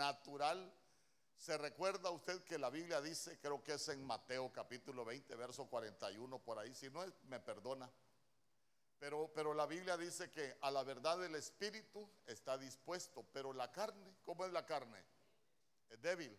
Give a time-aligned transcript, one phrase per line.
[0.00, 0.72] natural.
[1.36, 5.66] ¿Se recuerda usted que la Biblia dice, creo que es en Mateo capítulo 20, verso
[5.66, 7.90] 41, por ahí, si no me perdona.
[8.98, 13.70] Pero, pero la Biblia dice que a la verdad del Espíritu está dispuesto, pero la
[13.72, 15.04] carne, ¿cómo es la carne?
[15.90, 16.38] Es débil.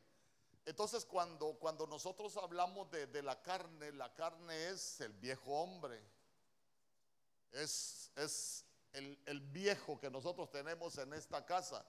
[0.66, 6.04] Entonces cuando, cuando nosotros hablamos de, la carne, la carne es el viejo hombre,
[7.52, 11.86] es, es el, viejo que nosotros tenemos en esta casa.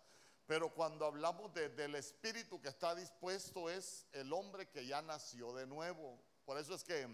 [0.47, 5.67] Pero cuando hablamos del espíritu que está dispuesto es el hombre que ya nació de
[5.67, 6.19] nuevo.
[6.45, 7.09] Por eso es que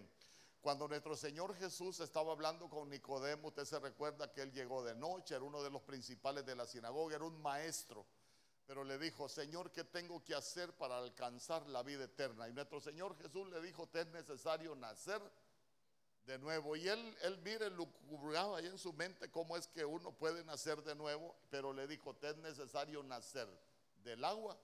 [0.60, 4.94] cuando nuestro Señor Jesús estaba hablando con Nicodemo, usted se recuerda que él llegó de
[4.94, 8.06] noche, era uno de los principales de la sinagoga, era un maestro.
[8.66, 12.48] Pero le dijo, Señor, ¿qué tengo que hacer para alcanzar la vida eterna?
[12.48, 15.22] Y nuestro Señor Jesús le dijo, te es necesario nacer
[16.28, 16.76] de nuevo.
[16.76, 20.82] Y él, él mire, lucubraba ahí en su mente cómo es que uno puede nacer
[20.84, 23.48] de nuevo, pero le dijo, te es necesario nacer
[24.04, 24.56] del agua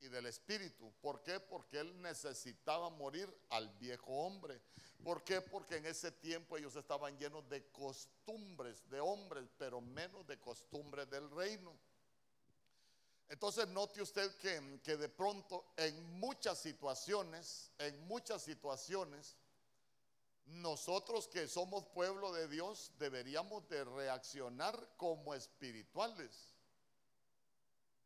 [0.00, 0.92] y del espíritu.
[1.00, 1.38] ¿Por qué?
[1.38, 4.60] Porque él necesitaba morir al viejo hombre.
[5.04, 5.40] ¿Por qué?
[5.40, 11.08] Porque en ese tiempo ellos estaban llenos de costumbres de hombres, pero menos de costumbres
[11.08, 11.72] del reino.
[13.28, 19.36] Entonces note usted que, que de pronto en muchas situaciones, en muchas situaciones,
[20.46, 26.54] nosotros que somos pueblo de Dios deberíamos de reaccionar como espirituales.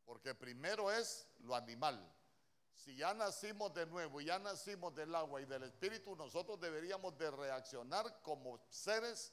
[0.05, 2.13] Porque primero es lo animal.
[2.77, 7.31] Si ya nacimos de nuevo, ya nacimos del agua y del espíritu, nosotros deberíamos de
[7.31, 9.33] reaccionar como seres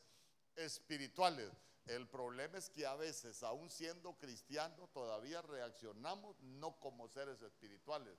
[0.55, 1.51] espirituales.
[1.85, 8.17] El problema es que a veces, aún siendo cristianos, todavía reaccionamos no como seres espirituales,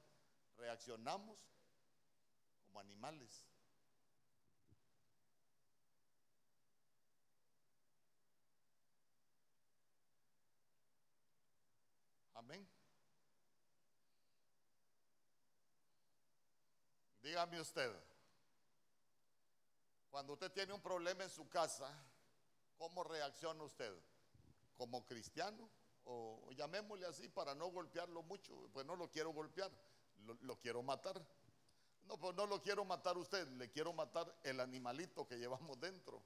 [0.59, 1.39] reaccionamos
[2.67, 3.47] como animales.
[12.45, 12.69] Amén.
[17.23, 17.91] Dígame usted,
[20.11, 21.91] cuando usted tiene un problema en su casa,
[22.79, 23.95] ¿Cómo reacciona usted?
[24.77, 25.71] ¿Como cristiano?
[26.05, 28.69] O, llamémosle así para no golpearlo mucho.
[28.73, 29.71] Pues no lo quiero golpear,
[30.43, 31.25] lo, quiero matar.
[32.07, 36.23] No, pues no lo quiero matar usted, le quiero matar el animalito que llevamos dentro.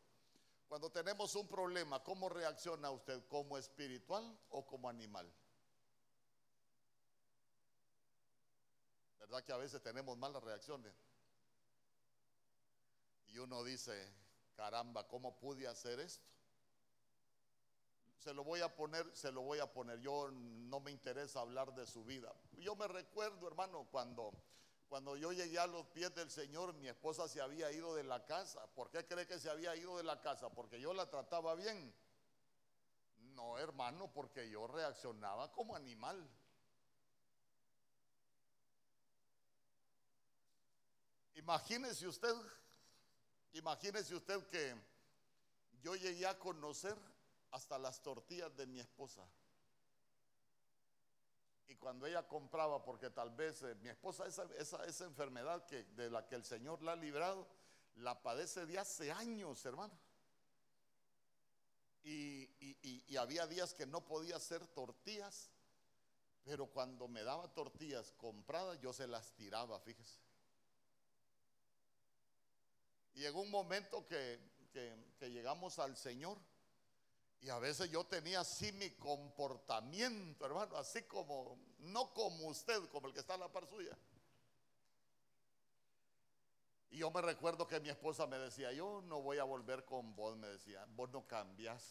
[0.66, 3.24] Cuando tenemos un problema, ¿cómo reacciona usted?
[3.28, 5.32] ¿Como espiritual o como animal?
[9.28, 10.92] ¿Verdad que a veces tenemos malas reacciones?
[13.28, 14.12] Y uno dice,
[14.56, 16.28] caramba, ¿cómo pude hacer esto?
[18.18, 20.00] se lo voy a poner, se lo voy a poner.
[20.00, 22.30] Yo no me interesa hablar de su vida.
[22.58, 24.32] Yo me recuerdo, hermano, cuando,
[24.88, 28.26] cuando yo llegué a los pies del Señor, mi esposa se había ido de la
[28.26, 28.66] casa.
[28.74, 30.50] ¿Por qué cree que se había ido de la casa?
[30.50, 31.94] Porque yo la trataba bien.
[33.34, 36.28] No, hermano, porque yo reaccionaba como animal.
[41.38, 42.34] Imagínese usted,
[43.52, 44.74] imagínese usted que
[45.80, 46.96] yo llegué a conocer
[47.52, 49.24] hasta las tortillas de mi esposa.
[51.68, 56.10] Y cuando ella compraba, porque tal vez eh, mi esposa, esa, esa, enfermedad que, de
[56.10, 57.46] la que el Señor la ha librado,
[57.94, 59.96] la padece de hace años, hermano.
[62.02, 62.50] Y,
[63.06, 65.50] y, había días que no podía hacer tortillas,
[66.42, 70.27] pero cuando me daba tortillas compradas, yo se las tiraba, fíjese.
[73.18, 74.38] Y en un momento que,
[75.22, 76.38] llegamos al Señor,
[77.40, 83.08] y a veces yo tenía así mi comportamiento, hermano, así como, no como usted, como
[83.08, 83.98] el que está en la par suya.
[86.90, 90.14] Y yo me recuerdo que mi esposa me decía, yo no voy a volver con
[90.14, 91.82] vos, me decía, vos no cambias.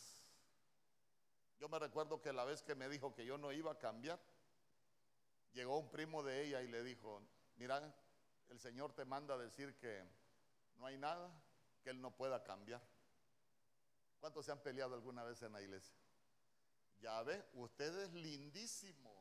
[1.59, 4.17] Yo me recuerdo que la vez que me dijo que yo no iba a cambiar,
[5.51, 7.21] llegó un primo de ella y le dijo,
[7.57, 7.93] mira,
[8.47, 10.05] el Señor te manda a decir que
[10.79, 11.31] no hay nada
[11.83, 12.81] que Él no pueda cambiar.
[14.19, 15.97] ¿Cuántos se han peleado alguna vez en la iglesia?
[16.99, 19.13] Ya ve, usted es lindísimo.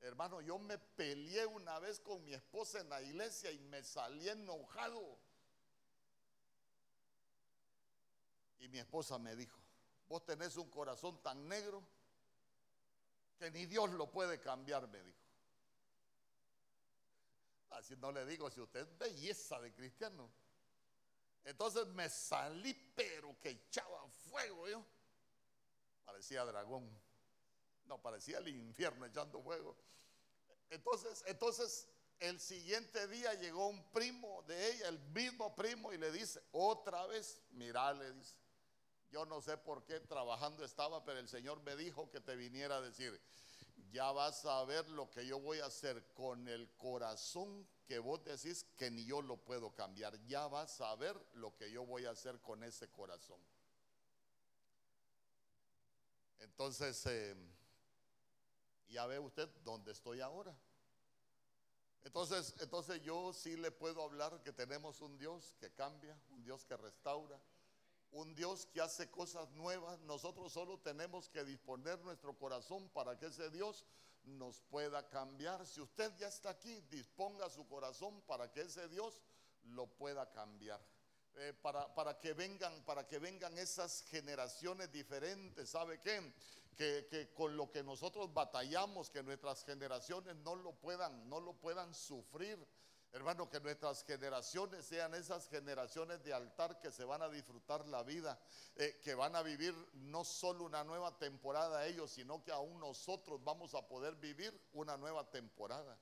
[0.00, 4.28] Hermano, yo me peleé una vez con mi esposa en la iglesia y me salí
[4.28, 5.18] enojado.
[8.60, 9.58] Y mi esposa me dijo,
[10.08, 11.82] vos tenés un corazón tan negro
[13.38, 15.19] que ni Dios lo puede cambiar, me dijo.
[17.70, 20.30] Así no le digo, si usted es belleza de cristiano.
[21.44, 24.84] Entonces me salí, pero que echaba fuego yo.
[26.04, 26.90] Parecía dragón.
[27.86, 29.76] No, parecía el infierno echando fuego.
[30.68, 31.88] Entonces, entonces
[32.20, 37.06] el siguiente día llegó un primo de ella, el mismo primo, y le dice, otra
[37.06, 38.36] vez, mira, le dice,
[39.10, 42.76] yo no sé por qué trabajando estaba, pero el Señor me dijo que te viniera
[42.76, 43.20] a decir,
[43.92, 48.22] ya vas a ver lo que yo voy a hacer con el corazón que vos
[48.24, 50.16] decís que ni yo lo puedo cambiar.
[50.26, 53.40] Ya vas a ver lo que yo voy a hacer con ese corazón.
[56.40, 57.34] Entonces, eh,
[58.88, 60.56] ya ve usted dónde estoy ahora.
[62.02, 66.64] Entonces, entonces yo sí le puedo hablar que tenemos un Dios que cambia, un Dios
[66.64, 67.38] que restaura,
[68.12, 69.98] un Dios que hace cosas nuevas.
[70.00, 73.84] Nosotros solo tenemos que disponer nuestro corazón para que ese Dios
[74.24, 75.66] nos pueda cambiar.
[75.66, 79.20] Si usted ya está aquí, disponga su corazón para que ese Dios
[79.64, 80.80] lo pueda cambiar.
[81.36, 85.70] Eh, para, para, que vengan, para que vengan esas generaciones diferentes.
[85.70, 86.32] ¿Sabe qué?
[86.80, 91.94] que, con lo que nosotros batallamos, que nuestras generaciones no lo puedan, no lo puedan
[91.94, 92.58] sufrir.
[93.12, 98.04] Hermano, que nuestras generaciones sean esas generaciones de altar que se van a disfrutar la
[98.04, 98.38] vida,
[98.76, 103.42] eh, que van a vivir no solo una nueva temporada ellos, sino que aún nosotros
[103.42, 105.98] vamos a poder vivir una nueva temporada.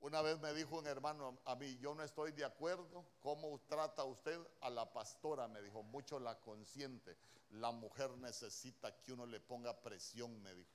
[0.00, 4.04] Una vez me dijo un hermano a mí, yo no estoy de acuerdo, ¿cómo trata
[4.04, 5.48] usted a la pastora?
[5.48, 7.16] Me dijo, mucho la consiente.
[7.50, 10.70] La mujer necesita que uno le ponga presión, me dijo.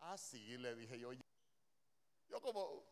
[0.00, 1.12] Ah, sí, le dije yo.
[2.28, 2.84] Yo como,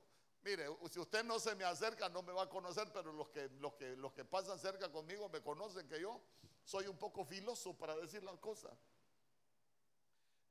[0.47, 3.49] mire, si usted no se me acerca, no me va a conocer, pero los que,
[3.59, 6.21] los que, los que pasan cerca conmigo me conocen que yo
[6.65, 8.73] soy un poco filoso para decir las cosas.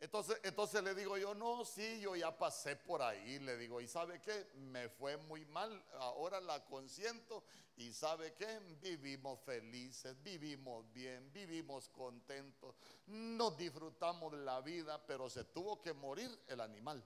[0.01, 3.87] Entonces, entonces le digo yo, no, sí, yo ya pasé por ahí, le digo, ¿y
[3.87, 4.51] sabe qué?
[4.55, 7.45] Me fue muy mal, ahora la consiento
[7.77, 8.59] y sabe qué?
[8.81, 12.75] Vivimos felices, vivimos bien, vivimos contentos,
[13.07, 17.01] nos disfrutamos de la vida, pero se tuvo que morir el animal.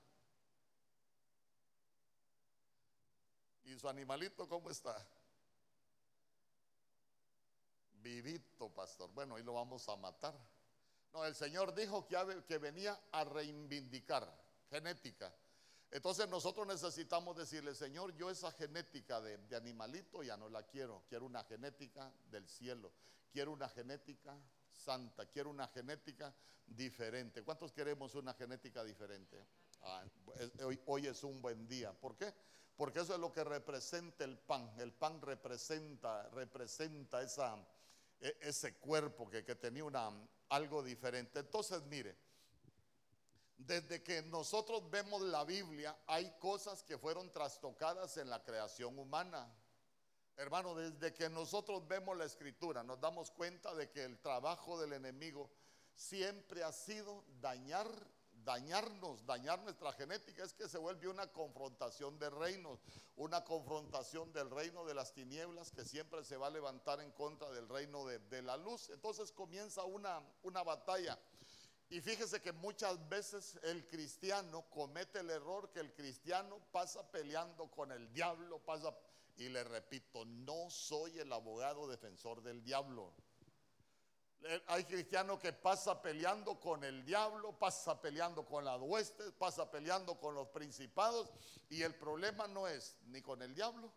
[3.70, 4.98] ¿Y su animalito cómo está?
[8.02, 9.12] Vivito, pastor.
[9.14, 10.34] Bueno, ahí lo vamos a matar.
[11.14, 14.28] No, el Señor dijo que, venía a reivindicar
[14.72, 15.32] genética.
[15.92, 21.04] Entonces nosotros necesitamos decirle, Señor, yo esa genética de, animalito ya no la quiero.
[21.08, 22.92] Quiero una genética del cielo.
[23.32, 24.36] Quiero una genética
[24.72, 25.28] santa.
[25.28, 26.34] Quiero una genética
[26.66, 27.44] diferente.
[27.44, 29.46] ¿Cuántos queremos una genética diferente?
[29.82, 30.04] Ah,
[30.64, 31.94] hoy, hoy, es un buen día.
[31.94, 32.34] ¿Por qué?
[32.80, 34.74] Porque eso es lo que representa el pan.
[34.78, 37.58] El pan representa, representa esa,
[38.22, 40.10] e, ese cuerpo que, que tenía una,
[40.48, 41.40] algo diferente.
[41.40, 42.16] Entonces, mire,
[43.58, 49.54] desde que nosotros vemos la Biblia, hay cosas que fueron trastocadas en la creación humana.
[50.38, 54.94] Hermano, desde que nosotros vemos la escritura, nos damos cuenta de que el trabajo del
[54.94, 55.52] enemigo
[55.96, 57.90] siempre ha sido dañar
[58.50, 62.80] dañarnos, dañar nuestra genética, es que se vuelve una confrontación de reinos,
[63.16, 67.52] una confrontación del reino de las tinieblas que siempre se va a levantar en contra
[67.52, 68.90] del reino de, la luz.
[68.90, 71.20] Entonces comienza una, una batalla.
[71.92, 77.70] Y fíjese que muchas veces el cristiano comete el error que el cristiano pasa peleando
[77.70, 78.98] con el diablo, pasa,
[79.38, 83.14] y le repito, no soy el abogado defensor del diablo.
[84.44, 89.70] Eh, hay cristiano que pasa peleando con el diablo, pasa peleando con las huestes, pasa
[89.70, 91.30] peleando con los principados
[91.70, 93.92] y el problema no es ni con el diablo,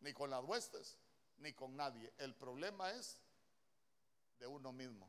[0.00, 0.98] ni con las huestes,
[1.38, 2.12] ni con nadie.
[2.18, 3.18] El problema es
[4.38, 5.08] de uno mismo.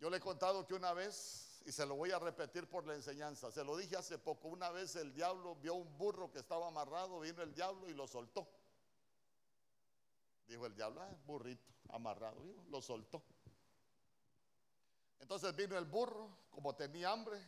[0.00, 2.94] Yo le he contado que una vez, y se lo voy a repetir por la
[2.94, 6.66] enseñanza, se lo dije hace poco, una vez el diablo vio un burro que estaba
[6.66, 8.48] amarrado, vino el diablo y lo soltó.
[10.48, 13.22] Dijo el diablo, ah, burrito amarrado, lo soltó.
[15.20, 17.38] Entonces vino el burro, como tenía hambre,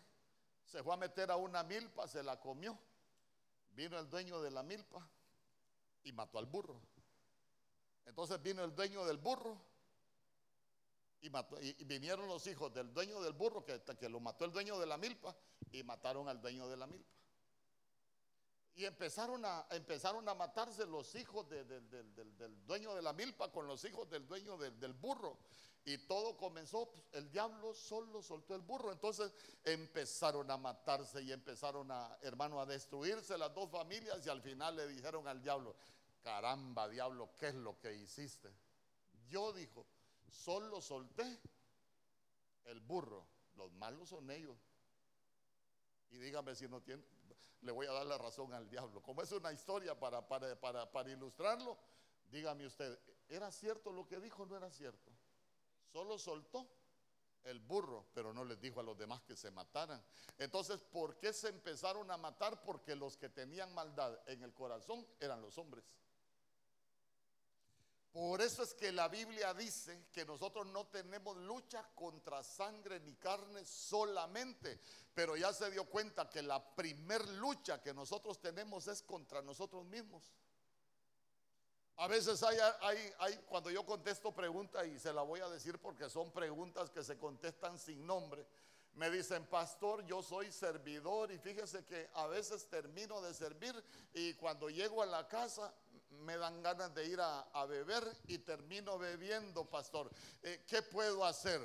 [0.67, 2.79] se fue a meter a una milpa, se la comió.
[3.73, 5.09] Vino el dueño de la milpa
[6.05, 6.81] y mató al burro.
[8.07, 9.57] Entonces vino el dueño del burro
[11.23, 14.53] y, mató, y, vinieron los hijos del dueño del burro, que, que lo mató el
[14.53, 15.35] dueño de la milpa,
[15.73, 17.20] y mataron al dueño de la milpa.
[18.81, 23.85] Y empezaron a, empezaron a matarse los hijos del, dueño de la milpa con los
[23.85, 25.37] hijos del dueño del burro.
[25.85, 28.91] Y todo comenzó, pues, el diablo solo soltó el burro.
[28.91, 29.35] Entonces
[29.65, 34.25] empezaron a matarse y empezaron a, hermano, a destruirse las dos familias.
[34.25, 35.77] Y al final le dijeron al diablo,
[36.23, 38.51] caramba, diablo, ¿qué es lo que hiciste?
[39.29, 39.85] Yo dijo,
[40.31, 41.39] solo solté
[42.65, 43.27] el burro.
[43.57, 44.57] Los malos son ellos.
[46.13, 47.05] Y dígame si no tiene,
[47.63, 49.03] le voy a dar la razón al diablo.
[49.03, 51.79] Como es una historia para, para, para, para ilustrarlo,
[52.31, 52.99] dígame usted,
[53.29, 55.11] ¿era cierto lo que dijo no era cierto?
[55.93, 56.69] Solo soltó
[57.45, 60.03] el burro, pero no les dijo a los demás que se mataran.
[60.39, 62.63] Entonces, ¿por qué se empezaron a matar?
[62.63, 65.85] Porque los que tenían maldad en el corazón eran los hombres.
[68.13, 73.15] Por eso es que la Biblia dice que nosotros no tenemos lucha contra sangre ni
[73.15, 74.81] carne solamente,
[75.15, 79.85] pero ya se dio cuenta que la primer lucha que nosotros tenemos es contra nosotros
[79.85, 80.33] mismos.
[81.99, 85.79] A veces hay, hay, hay, cuando yo contesto preguntas, y se la voy a decir
[85.79, 88.45] porque son preguntas que se contestan sin nombre,
[88.95, 93.75] me dicen, pastor, yo soy servidor y fíjese que a veces termino de servir
[94.13, 95.73] y cuando llego a la casa
[96.11, 100.11] me dan ganas de ir a, beber y termino bebiendo, pastor.
[100.43, 101.61] Eh, ¿Qué puedo hacer?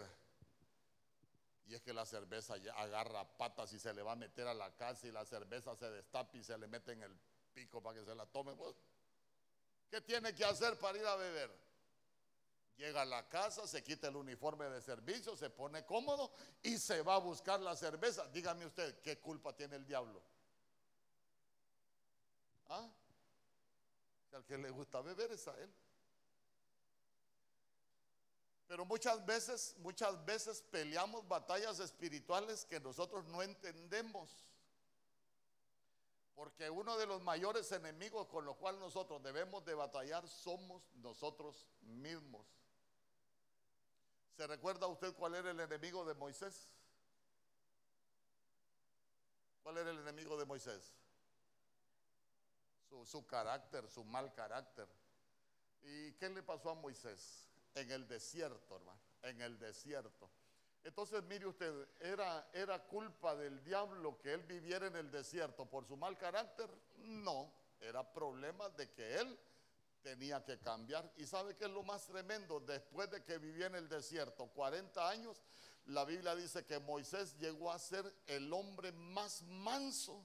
[1.67, 4.53] Y es que la cerveza ya agarra patas y se le va a meter a
[4.53, 7.17] la casa y la cerveza se destapa y se le mete en el
[7.53, 8.55] pico para que se la tome.
[8.55, 8.75] Pues,
[9.89, 11.65] ¿Qué tiene que hacer para ir a beber?
[12.77, 17.01] Llega a la casa, se quita el uniforme de servicio, se pone cómodo y se
[17.01, 18.27] va a buscar la cerveza.
[18.27, 20.21] Dígame usted, ¿qué culpa tiene el diablo?
[22.67, 22.87] ¿Ah?
[24.35, 25.73] Al que le gusta beber es a él.
[28.67, 34.29] Pero muchas veces, muchas veces peleamos batallas espirituales que nosotros no entendemos.
[36.35, 41.69] Porque uno de los mayores enemigos con los cuales nosotros debemos de batallar somos nosotros
[41.79, 42.45] mismos.
[44.35, 46.67] ¿Se recuerda usted cuál era el enemigo de Moisés?
[49.63, 50.93] ¿Cuál era el enemigo de Moisés?
[53.03, 54.87] Su, carácter, su mal carácter.
[55.83, 57.49] ¿Y qué le pasó a Moisés?
[57.73, 60.29] En el desierto, hermano, en el desierto.
[60.83, 65.85] Entonces, mire usted, ¿era, ¿era culpa del diablo que él viviera en el desierto por
[65.85, 66.69] su mal carácter?
[66.97, 69.39] No, era problema de que él
[70.01, 71.11] tenía que cambiar.
[71.17, 72.59] ¿Y sabe qué es lo más tremendo?
[72.59, 75.41] Después de que vivía en el desierto 40 años,
[75.87, 80.23] la Biblia dice que Moisés llegó a ser el hombre más manso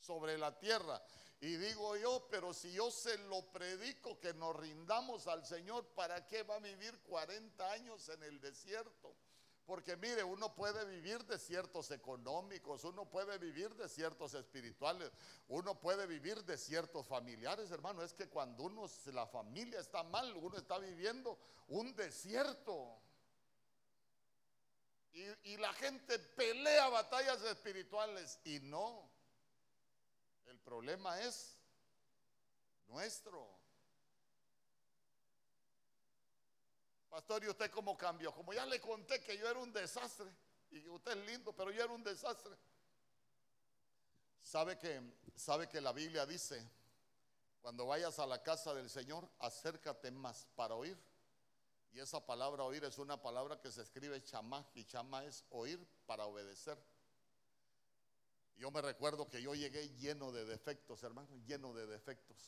[0.00, 1.02] sobre la tierra.
[1.40, 6.26] Y digo yo, pero si yo se lo predico que nos rindamos al Señor, ¿para
[6.26, 9.16] qué va a vivir 40 años en el desierto?
[9.64, 15.10] Porque mire, uno puede vivir de ciertos económicos, uno puede vivir de ciertos espirituales,
[15.48, 18.02] uno puede vivir de ciertos familiares, hermano.
[18.02, 23.00] Es que cuando uno, la familia está mal, uno está viviendo un desierto.
[25.12, 29.19] Y, y la gente pelea batallas espirituales y no.
[30.50, 31.56] El problema es
[32.88, 33.48] nuestro.
[37.08, 38.34] Pastor, ¿y usted cómo cambió?
[38.34, 40.28] Como ya le conté que yo era un desastre,
[40.70, 42.56] y usted es lindo, pero yo era un desastre.
[44.42, 45.00] ¿Sabe que,
[45.36, 46.68] sabe que la Biblia dice,
[47.60, 50.98] cuando vayas a la casa del Señor, acércate más para oír?
[51.92, 55.84] Y esa palabra oír es una palabra que se escribe chamá, y chamá es oír
[56.06, 56.76] para obedecer.
[58.60, 62.38] Yo me recuerdo que yo llegué lleno de defectos, hermano, lleno de defectos.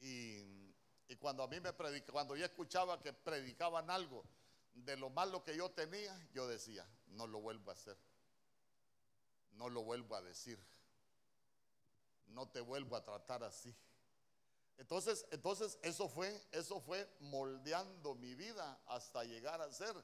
[0.00, 0.64] Y
[1.08, 4.24] y cuando a mí me predica, cuando yo escuchaba que predicaban algo
[4.72, 7.96] de lo malo que yo tenía, yo decía, no lo vuelvo a hacer.
[9.52, 10.58] No lo vuelvo a decir.
[12.28, 13.74] No te vuelvo a tratar así.
[14.78, 19.94] Entonces, entonces eso fue, eso fue moldeando mi vida hasta llegar a ser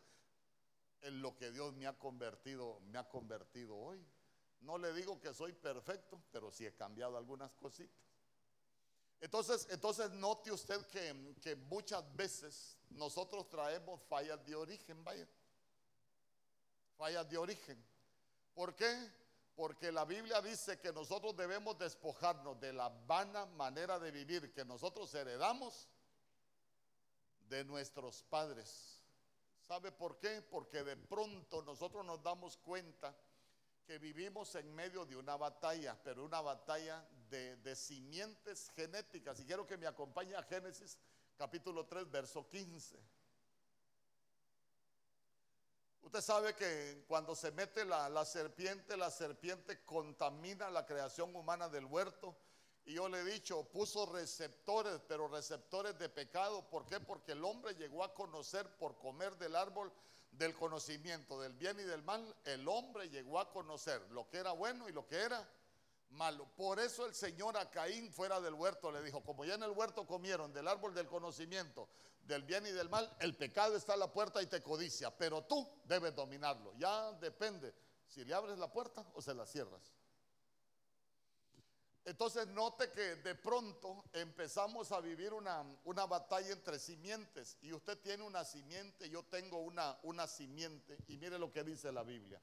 [1.03, 4.05] en lo que Dios me ha convertido, me ha convertido hoy.
[4.61, 8.11] No le digo que soy perfecto, pero sí he cambiado algunas cositas.
[9.21, 15.29] Entonces, entonces note usted que, muchas veces nosotros traemos fallas de origen, vaya.
[16.97, 17.83] Fallas de origen.
[18.55, 19.13] ¿Por qué?
[19.55, 24.65] Porque la Biblia dice que nosotros debemos despojarnos de la vana manera de vivir que
[24.65, 25.89] nosotros heredamos
[27.49, 29.00] de nuestros padres.
[29.71, 30.43] ¿Sabe por qué?
[30.43, 33.15] Porque de pronto nosotros nos damos cuenta
[33.87, 39.39] que vivimos en medio de una batalla, pero una batalla de, simientes genéticas.
[39.39, 40.99] Y quiero que me acompañe a Génesis
[41.39, 42.99] capítulo 3, verso 15.
[46.03, 51.69] Usted sabe que cuando se mete la, la, serpiente, la serpiente contamina la creación humana
[51.69, 52.37] del huerto.
[52.91, 56.69] Y yo le he dicho, puso receptores, pero receptores de pecado.
[56.69, 56.99] ¿Por qué?
[56.99, 59.93] Porque el hombre llegó a conocer por comer del árbol
[60.33, 64.51] del conocimiento del bien y del mal, el hombre llegó a conocer lo que era
[64.51, 65.49] bueno y lo que era
[66.11, 66.49] malo.
[66.57, 69.71] Por eso el Señor a Caín fuera del huerto le dijo, como ya en el
[69.71, 71.89] huerto comieron del árbol del conocimiento
[72.23, 75.45] del bien y del mal, el pecado está a la puerta y te codicia, pero
[75.45, 76.73] tú debes dominarlo.
[76.77, 77.73] Ya depende
[78.09, 79.93] si le abres la puerta o se la cierras.
[82.05, 85.63] Entonces note que de pronto empezamos a vivir una,
[86.07, 91.39] batalla entre simientes y usted tiene una simiente, yo tengo una, una simiente y mire
[91.39, 92.41] lo que dice la Biblia.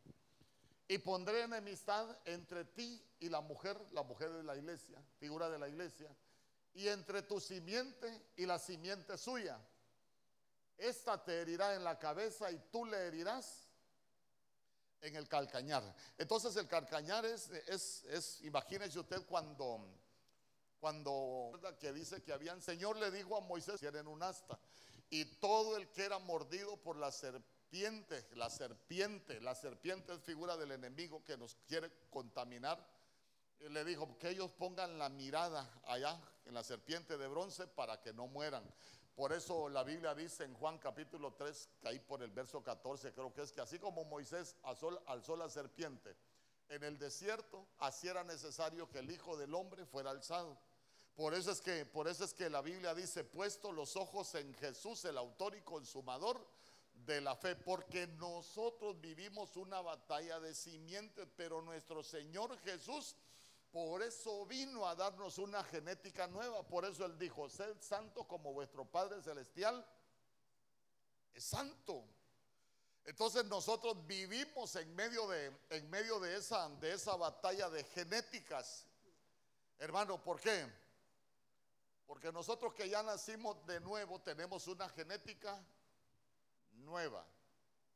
[0.88, 5.60] Y pondré enemistad entre ti y la mujer, la mujer de la iglesia, figura de
[5.60, 6.16] la iglesia,
[6.74, 9.60] y entre tu simiente y la simiente suya.
[10.78, 13.67] Esta te herirá en la cabeza y tú le herirás
[15.02, 15.96] en el calcañar.
[16.18, 19.86] Entonces el calcañar es, es, es imagínese usted cuando,
[20.80, 24.60] cuando que dice que habían, Señor le dijo a Moisés, en un asta,
[25.10, 30.58] y todo el que era mordido por la serpiente, la serpiente, la serpiente es figura
[30.58, 32.86] del enemigo que nos quiere contaminar,
[33.60, 38.14] le dijo que ellos pongan la mirada allá en la serpiente de bronce para que
[38.14, 38.64] no mueran.
[39.18, 43.14] Por eso la Biblia dice en Juan capítulo 3, que ahí por el verso 14
[43.14, 46.16] creo que es que así como Moisés alzó, la serpiente
[46.70, 50.56] en el desierto, así era necesario que el Hijo del Hombre fuera alzado.
[51.16, 54.54] Por eso es que, por eso es que la Biblia dice, puesto los ojos en
[54.54, 56.48] Jesús, el autor y consumador
[56.94, 63.16] de la fe, porque nosotros vivimos una batalla de simientes, pero nuestro Señor Jesús
[63.72, 66.68] por eso vino a darnos una genética nueva.
[66.68, 69.86] Por eso Él dijo, sed santo como vuestro Padre Celestial
[71.34, 72.04] es santo.
[73.04, 78.86] Entonces nosotros vivimos en medio de, en medio de, esa, de esa batalla de genéticas.
[79.80, 80.68] Hermano, ¿por qué?
[82.06, 85.62] Porque nosotros que ya nacimos de nuevo tenemos una genética
[86.72, 87.26] nueva.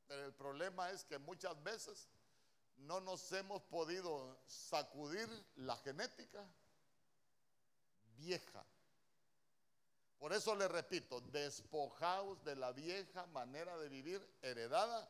[0.08, 2.08] Pero el problema es que muchas veces
[2.82, 6.46] no nos hemos podido sacudir la genética
[8.18, 8.66] vieja.
[10.20, 15.10] Por eso le repito, despojaos de la vieja manera de vivir heredada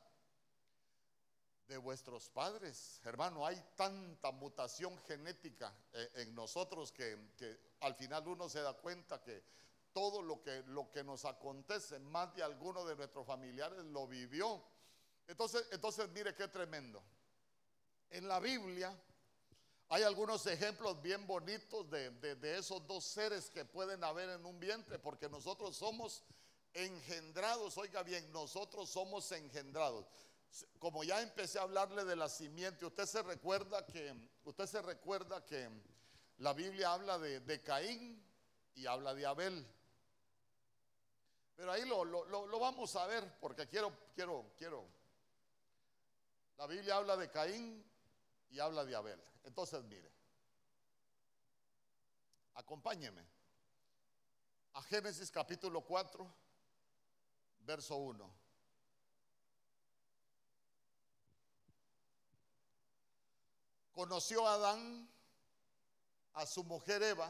[1.67, 3.01] de vuestros padres.
[3.03, 8.73] Hermano, hay tanta mutación genética eh, en nosotros que, que, al final uno se da
[8.73, 9.43] cuenta que
[9.93, 14.63] todo lo que, lo que nos acontece, más de alguno de nuestros familiares lo vivió.
[15.27, 17.03] Entonces, entonces mire qué tremendo.
[18.11, 18.93] En la Biblia
[19.87, 24.99] hay algunos ejemplos bien bonitos de, esos dos seres que pueden haber en un vientre,
[24.99, 26.23] porque nosotros somos
[26.73, 30.05] engendrados, oiga bien, nosotros somos engendrados.
[30.79, 34.13] Como ya empecé a hablarle de la simiente, usted se recuerda que,
[34.43, 35.69] usted se recuerda que
[36.37, 38.21] la Biblia habla de, Caín
[38.75, 39.65] y habla de Abel.
[41.55, 44.85] Pero ahí lo, lo, vamos a ver, porque quiero, quiero, quiero.
[46.57, 47.90] La Biblia habla de Caín
[48.51, 49.21] y habla de Abel.
[49.43, 50.11] Entonces, mire,
[52.55, 53.25] acompáñeme
[54.73, 56.27] a Génesis capítulo 4,
[57.61, 58.41] verso 1.
[63.93, 65.09] Conoció a Adán
[66.33, 67.29] a su mujer Eva,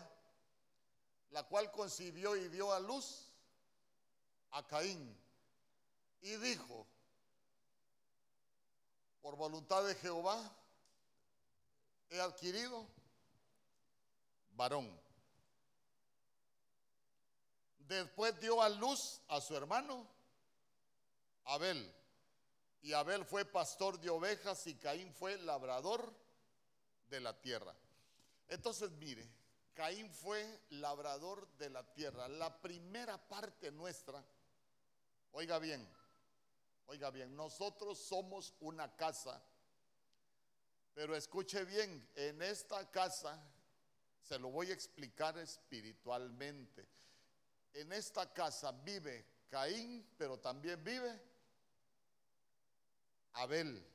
[1.31, 3.31] la cual concibió y dio a luz
[4.51, 5.17] a Caín.
[6.21, 6.85] Y dijo,
[9.21, 10.55] por voluntad de Jehová,
[12.11, 12.85] he adquirido
[14.55, 14.99] varón.
[17.87, 20.05] Después dio a luz a su hermano
[21.45, 21.93] Abel.
[22.83, 26.13] Y Abel fue pastor de ovejas y Caín fue labrador
[27.09, 27.75] de la tierra.
[28.47, 29.27] Entonces mire,
[29.73, 32.27] Caín fue labrador de la tierra.
[32.27, 34.23] La primera parte nuestra,
[35.31, 35.87] oiga bien,
[36.87, 39.41] oiga bien, nosotros somos una casa
[40.93, 43.41] pero escuche bien, en esta casa,
[44.23, 46.87] se lo voy a explicar espiritualmente,
[47.73, 51.19] en esta casa vive Caín, pero también vive
[53.33, 53.87] Abel.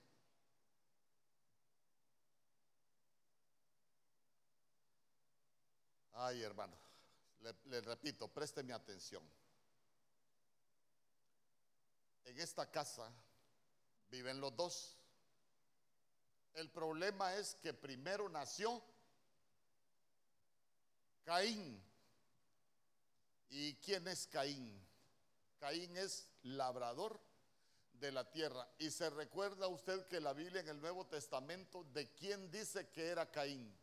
[6.15, 6.75] Ay, hermano,
[7.67, 9.23] le, repito, présteme atención.
[12.25, 13.13] En esta casa
[14.09, 14.96] viven los dos.
[16.57, 18.83] El problema es que primero nació
[21.23, 21.83] Caín.
[23.51, 24.83] ¿Y quién es Caín?
[25.61, 27.21] Caín es labrador
[27.93, 28.67] de la tierra.
[28.79, 33.07] Y se recuerda usted que la Biblia en el Nuevo Testamento, ¿de quién dice que
[33.07, 33.77] era Caín?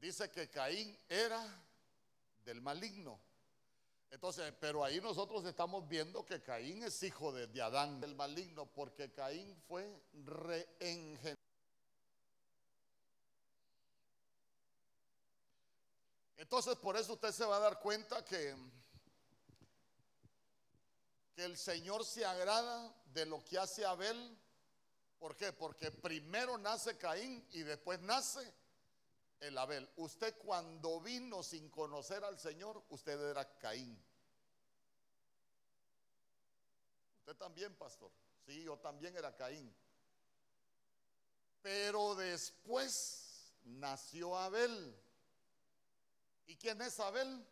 [0.00, 1.40] Dice que Caín era
[2.44, 3.20] del maligno.
[4.10, 9.12] Entonces, pero ahí nosotros estamos viendo que Caín es hijo de, Adán, del maligno, porque
[9.12, 11.43] Caín fue reengendrado.
[16.44, 18.54] Entonces por eso usted se va a dar cuenta que,
[21.34, 24.38] que el Señor se agrada de lo que hace Abel.
[25.18, 25.54] ¿Por qué?
[25.54, 28.52] Porque primero nace Caín y después nace
[29.40, 29.88] el Abel.
[29.96, 33.98] Usted cuando vino sin conocer al Señor, usted era Caín.
[37.20, 38.12] Usted también, pastor.
[38.44, 39.74] Sí, yo también era Caín.
[41.62, 45.03] Pero después nació Abel.
[46.46, 47.46] ¿Y quién es Abel?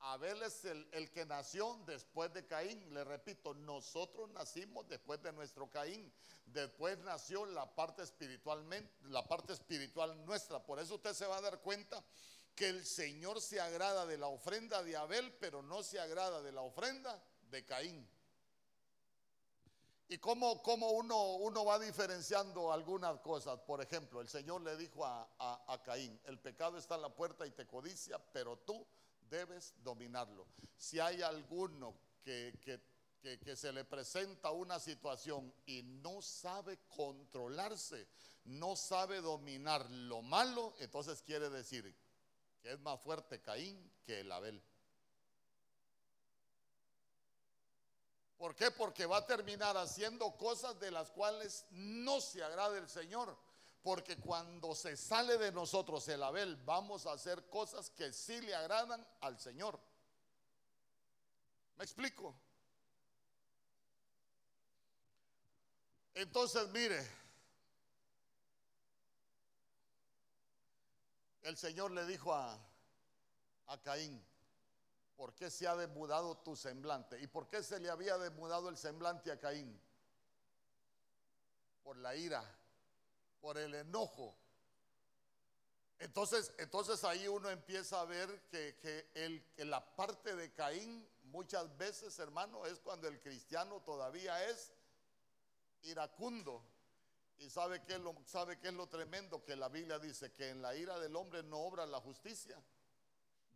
[0.00, 2.92] Abel es el, que nació después de Caín.
[2.92, 6.12] Le repito, nosotros nacimos después de nuestro Caín.
[6.44, 10.64] Después nació la parte espiritualmente, la parte espiritual nuestra.
[10.64, 12.04] Por eso usted se va a dar cuenta
[12.54, 16.52] que el Señor se agrada de la ofrenda de Abel, pero no se agrada de
[16.52, 18.08] la ofrenda de Caín.
[20.08, 23.58] ¿Y cómo, cómo uno, uno, va diferenciando algunas cosas?
[23.60, 27.44] Por ejemplo, el Señor le dijo a, a, Caín, el pecado está en la puerta
[27.44, 28.86] y te codicia, pero tú
[29.28, 30.46] debes dominarlo.
[30.76, 38.06] Si hay alguno que, que, que, se le presenta una situación y no sabe controlarse,
[38.44, 41.92] no sabe dominar lo malo, entonces quiere decir
[42.62, 44.62] que es más fuerte Caín que el Abel.
[48.38, 48.70] ¿Por qué?
[48.70, 53.36] Porque va a terminar haciendo cosas de las cuales no se agrada el Señor.
[53.82, 58.54] Porque cuando se sale de nosotros el Abel, vamos a hacer cosas que sí le
[58.54, 59.78] agradan al Señor.
[61.76, 62.34] ¿Me explico?
[66.14, 67.06] Entonces, mire,
[71.42, 72.58] el Señor le dijo a,
[73.66, 74.20] a Caín,
[75.16, 77.20] ¿por qué se ha demudado tu semblante?
[77.20, 79.80] ¿Y por qué se le había demudado el semblante a Caín?
[81.82, 82.44] Por la ira
[83.46, 84.34] por el enojo.
[86.00, 91.08] Entonces, entonces ahí uno empieza a ver que, que, el, que la parte de Caín
[91.26, 94.72] muchas veces, hermano, es cuando el cristiano todavía es
[95.84, 96.60] iracundo.
[97.38, 100.60] Y sabe que, lo, sabe que es lo tremendo que la Biblia dice que en
[100.60, 102.60] la ira del hombre no obra la justicia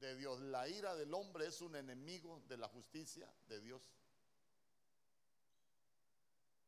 [0.00, 0.40] de Dios.
[0.40, 3.82] La ira del hombre es un enemigo de la justicia de Dios.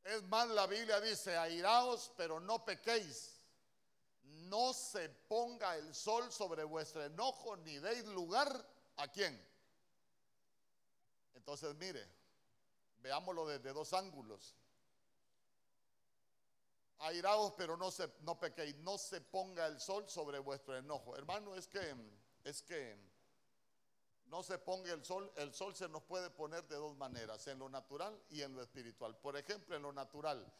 [0.05, 3.41] Es más, la Biblia dice, airaos, pero no pequéis.
[4.23, 8.49] No se ponga el sol sobre vuestro enojo, ni deis lugar
[8.97, 9.41] a quién.
[11.35, 12.07] Entonces, mire,
[12.99, 14.57] veámoslo desde dos ángulos.
[16.99, 18.77] Airaos, pero no, se, no pequéis.
[18.77, 21.17] No se ponga el sol sobre vuestro enojo.
[21.17, 21.95] Hermano, es que,
[22.45, 23.12] es que
[24.33, 27.59] no se ponga el sol, el sol se nos puede poner de dos maneras, en
[27.59, 29.15] lo natural y en lo espiritual.
[29.19, 30.51] Por ejemplo, en lo natural,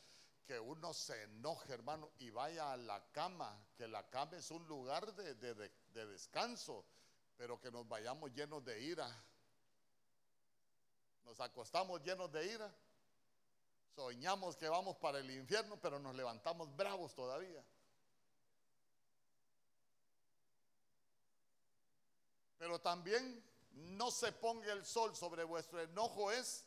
[0.47, 4.69] que uno se enoje, hermano, y vaya a la cama, que la cama es un
[4.69, 6.85] lugar de, de, de, de descanso,
[7.39, 9.09] pero que nos vayamos llenos de ira.
[11.25, 12.71] Nos acostamos llenos de ira,
[13.97, 17.65] soñamos que vamos para el infierno, pero nos levantamos bravos todavía.
[22.59, 26.67] Pero también no se ponga el sol sobre vuestro enojo es,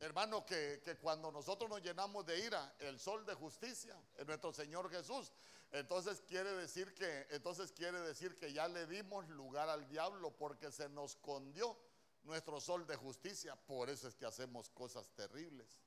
[0.00, 4.52] hermano, que, que, cuando nosotros nos llenamos de ira, el sol de justicia es nuestro
[4.52, 5.32] Señor Jesús.
[5.72, 10.70] Entonces quiere decir que, entonces quiere decir que ya le dimos lugar al diablo porque
[10.70, 11.78] se nos escondió
[12.24, 13.56] nuestro sol de justicia.
[13.56, 15.80] Por eso es que hacemos cosas terribles.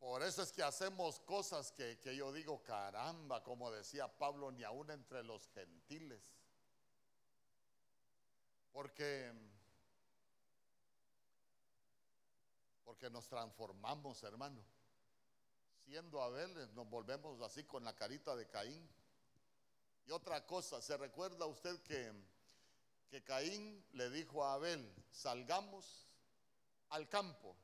[0.00, 4.64] Por eso es que hacemos cosas que, que, yo digo, caramba, como decía Pablo, ni
[4.64, 6.22] aún entre los gentiles.
[8.72, 9.30] Porque,
[12.82, 14.64] porque nos transformamos, hermano.
[15.84, 18.88] Siendo Abel, nos volvemos así con la carita de Caín.
[20.06, 22.10] Y otra cosa, ¿se recuerda usted que,
[23.10, 26.08] que Caín le dijo a Abel, salgamos
[26.88, 27.54] al campo?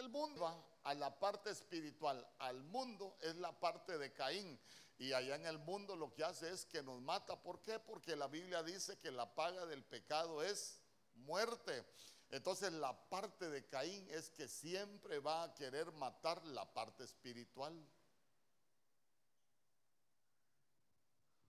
[0.00, 4.58] El mundo va a la parte espiritual, al mundo es la parte de Caín.
[4.98, 7.40] Y allá en el mundo lo que hace es que nos mata.
[7.42, 7.78] ¿Por qué?
[7.78, 10.80] Porque la Biblia dice que la paga del pecado es
[11.16, 11.84] muerte.
[12.30, 17.74] Entonces la parte de Caín es que siempre va a querer matar la parte espiritual.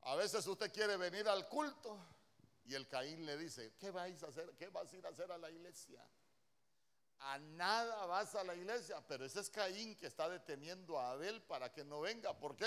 [0.01, 1.97] A veces usted quiere venir al culto
[2.65, 4.51] y el Caín le dice, ¿qué vais a hacer?
[4.57, 6.05] ¿Qué vas a ir a hacer a la iglesia?
[7.21, 11.41] A nada vas a la iglesia, pero ese es Caín que está deteniendo a Abel
[11.43, 12.33] para que no venga.
[12.37, 12.65] ¿Por qué?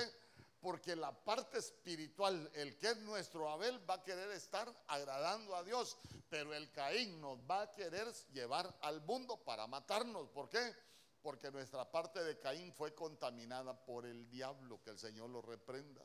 [0.60, 5.62] Porque la parte espiritual, el que es nuestro Abel, va a querer estar agradando a
[5.64, 5.96] Dios,
[6.30, 10.28] pero el Caín nos va a querer llevar al mundo para matarnos.
[10.30, 10.74] ¿Por qué?
[11.20, 16.02] Porque nuestra parte de Caín fue contaminada por el diablo, que el Señor lo reprenda.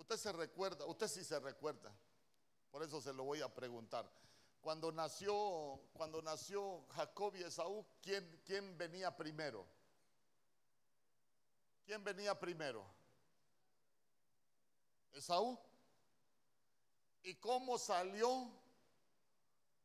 [0.00, 1.94] Usted se recuerda, usted sí se recuerda,
[2.70, 4.10] por eso se lo voy a preguntar.
[4.62, 9.66] Cuando nació, cuando nació Jacob y Esaú, ¿quién, ¿quién venía primero?
[11.84, 12.84] ¿Quién venía primero?
[15.12, 15.58] Esaú.
[17.22, 18.50] ¿Y cómo salió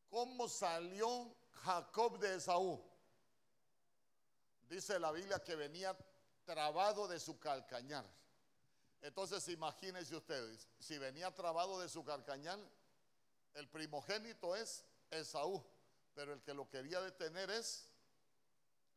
[0.09, 2.81] ¿Cómo salió Jacob de Esaú?
[4.69, 5.93] Dice la Biblia que venía
[6.45, 8.05] trabado de su calcañar.
[9.01, 12.59] Entonces imagínense ustedes, si venía trabado de su calcañar,
[13.53, 15.63] el primogénito es Esaú,
[16.13, 17.89] pero el que lo quería detener es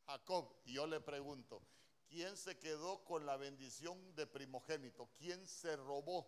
[0.06, 0.52] Jacob.
[0.64, 1.62] Y yo le pregunto,
[2.08, 5.11] ¿quién se quedó con la bendición de primogénito?
[5.18, 6.26] ¿Quién se robó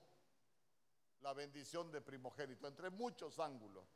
[1.22, 2.68] la bendición de primogénito?
[2.68, 3.86] Entre muchos ángulos.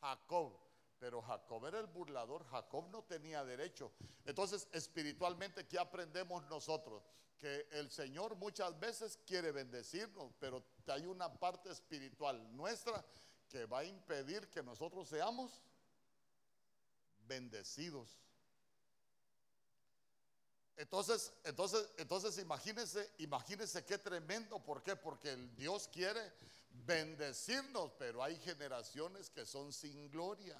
[0.00, 0.58] Jacob.
[0.98, 3.92] Pero Jacob era el burlador, Jacob no tenía derecho.
[4.24, 7.02] Entonces, espiritualmente, ¿qué aprendemos nosotros?
[7.38, 13.04] Que el Señor muchas veces quiere bendecirnos, pero hay una parte espiritual nuestra
[13.48, 15.60] que va a impedir que nosotros seamos
[17.26, 18.18] bendecidos.
[20.76, 24.96] Entonces, entonces, entonces imagínense, imagínense qué tremendo, ¿por qué?
[24.96, 26.32] Porque el Dios quiere
[26.84, 30.58] bendecirnos, pero hay generaciones que son sin gloria.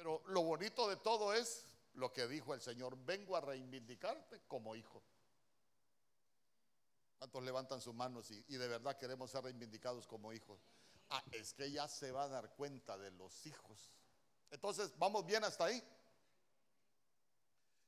[0.00, 4.74] Pero lo bonito de todo es lo que dijo el Señor, vengo a reivindicarte como
[4.74, 5.02] hijo.
[7.18, 10.58] ¿Cuántos levantan sus manos y, de verdad queremos ser reivindicados como hijos?
[11.10, 13.92] Ah, es que ya se va a dar cuenta de los hijos.
[14.50, 15.84] Entonces, ¿vamos bien hasta ahí?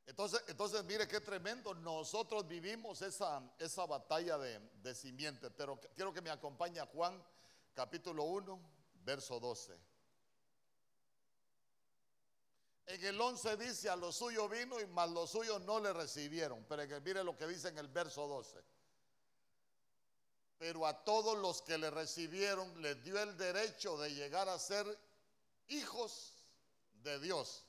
[0.05, 1.73] Entonces, entonces mire qué tremendo.
[1.73, 7.25] Nosotros vivimos esa, esa batalla de, de simiente, pero quiero que me acompañe a Juan
[7.73, 8.61] capítulo 1,
[9.03, 9.92] verso 12.
[12.87, 16.65] En el 11 dice, a lo suyo vino y más los suyos no le recibieron.
[16.69, 18.63] Pero mire lo que dice en el verso 12.
[20.59, 24.87] Pero a todos los que le recibieron les dio el derecho de llegar a ser
[25.69, 26.35] hijos
[27.03, 27.65] de Dios.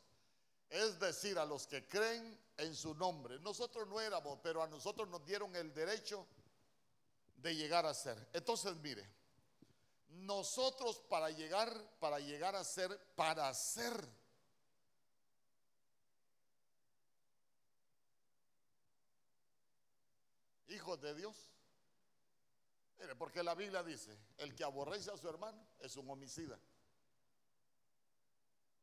[0.69, 3.39] Es decir, a los que creen en su nombre.
[3.39, 6.27] Nosotros no éramos, pero a nosotros nos dieron el derecho
[7.37, 8.29] de llegar a ser.
[8.33, 9.07] Entonces, mire,
[10.09, 14.07] nosotros para llegar, para llegar a ser, para ser
[20.73, 21.35] hijos de Dios.
[22.99, 26.59] Mire, porque la Biblia dice, el que aborrece a su hermano es un homicida.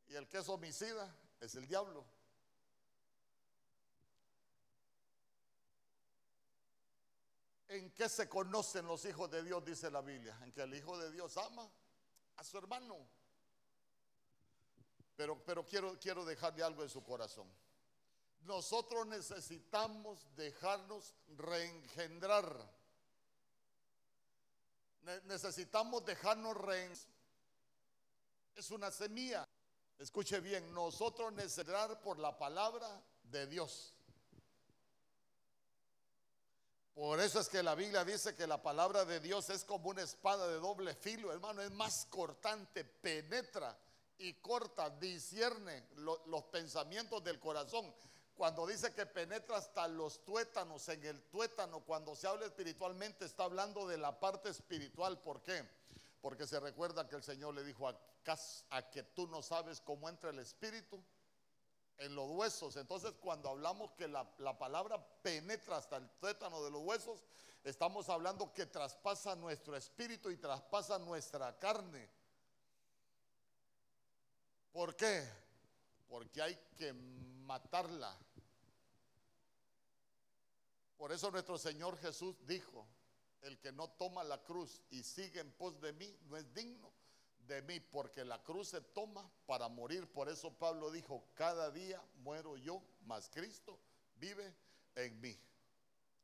[0.09, 2.05] Y el que es homicida es el diablo.
[7.69, 9.65] ¿En qué se conocen los hijos de Dios?
[9.65, 10.37] Dice la Biblia.
[10.43, 11.71] En que el hijo de Dios ama
[12.37, 13.07] a su hermano.
[15.15, 17.49] Pero, pero quiero, quiero dejarle algo en su corazón.
[18.43, 22.81] Nosotros necesitamos dejarnos reengendrar.
[25.25, 27.21] necesitamos dejarnos reengendrar.
[28.57, 29.47] Es una semilla.
[29.99, 33.95] Escuche bien, nosotros necesitamos por la palabra de Dios.
[36.95, 40.03] Por eso es que la Biblia dice que la palabra de Dios es como una
[40.03, 43.79] espada de doble filo, hermano, es más cortante, penetra
[44.19, 47.91] y corta, discierne los pensamientos del corazón
[48.41, 53.45] cuando dice que penetra hasta los tuétanos, en el tuétano, cuando se habla espiritualmente, está
[53.45, 55.21] hablando de la parte espiritual.
[55.21, 55.63] ¿Por qué?
[56.23, 60.31] Porque se recuerda que el Señor le dijo a, que tú no sabes cómo entra
[60.31, 61.05] el espíritu
[61.99, 62.77] en los huesos.
[62.77, 67.23] Entonces, cuando hablamos que la palabra penetra hasta el tuétano de los huesos,
[67.63, 72.09] estamos hablando que traspasa nuestro espíritu y traspasa nuestra carne.
[74.73, 75.29] ¿Por qué?
[76.09, 76.95] Porque hay que
[77.51, 78.17] matarla.
[81.01, 82.87] Por eso nuestro Señor Jesús dijo,
[83.41, 86.93] el que no toma la cruz y sigue en pos de mí no es digno
[87.47, 90.13] de mí, porque la cruz se toma para morir.
[90.13, 93.79] Por eso Pablo dijo, cada día muero yo, mas Cristo
[94.17, 94.55] vive
[94.95, 95.35] en mí.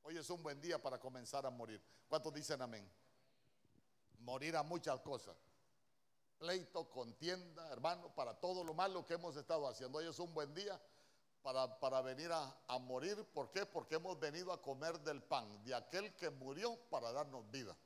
[0.03, 1.83] Hoy es un buen día para comenzar a morir.
[2.07, 2.87] ¿Cuántos dicen amén?
[4.19, 5.39] Morir a muchas cosas.
[6.39, 9.97] Pleito, contienda, hermano, para todo lo malo que hemos estado haciendo.
[9.97, 10.79] Hoy es un buen día
[11.55, 13.25] para, venir a, morir.
[13.33, 13.65] ¿Por qué?
[13.65, 17.77] Porque hemos venido a comer del pan de aquel que murió para darnos vida.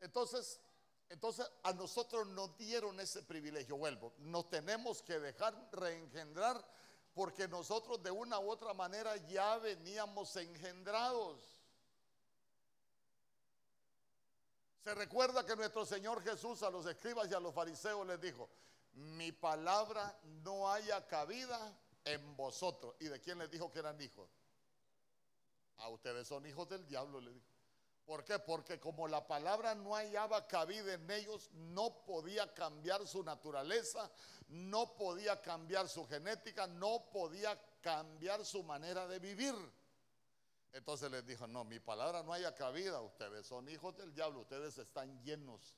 [0.00, 0.60] Entonces,
[1.08, 3.76] entonces a nosotros nos dieron ese privilegio.
[3.76, 6.64] Vuelvo, nos tenemos que dejar reengendrar
[7.14, 11.40] porque nosotros de una u otra manera ya veníamos engendrados.
[14.84, 18.48] Se recuerda que nuestro Señor Jesús a los escribas y a los fariseos les dijo,
[18.92, 22.94] mi palabra no haya cabida en vosotros.
[23.00, 24.30] ¿Y de quién les dijo que eran hijos?
[25.78, 27.46] A ustedes son hijos del diablo, le dijo.
[28.06, 28.38] ¿Por qué?
[28.38, 34.08] Porque como la palabra no hallaba cabida en ellos, no podía cambiar su naturaleza,
[34.48, 39.54] no podía cambiar su genética, no podía cambiar su manera de vivir.
[40.72, 44.78] Entonces les dijo, no, mi palabra no haya cabida, ustedes son hijos del diablo, ustedes
[44.78, 45.74] están llenos.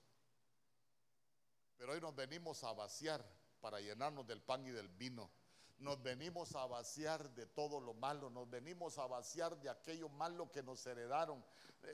[1.78, 3.24] Pero hoy nos venimos a vaciar
[3.60, 5.30] para llenarnos del pan y del vino.
[5.78, 10.50] Nos venimos a vaciar de todo lo malo, nos venimos a vaciar de aquello malo
[10.50, 11.44] que nos heredaron.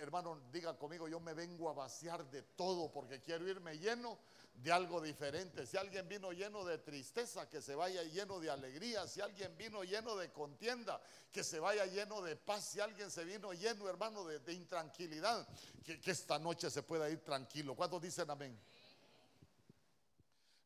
[0.00, 4.18] Hermano, diga conmigo, yo me vengo a vaciar de todo porque quiero irme lleno
[4.54, 5.66] de algo diferente.
[5.66, 9.06] Si alguien vino lleno de tristeza, que se vaya lleno de alegría.
[9.06, 12.64] Si alguien vino lleno de contienda, que se vaya lleno de paz.
[12.64, 15.46] Si alguien se vino lleno, hermano, de, intranquilidad,
[15.84, 17.74] que, que, esta noche se pueda ir tranquilo.
[17.74, 18.58] ¿Cuántos dicen amén?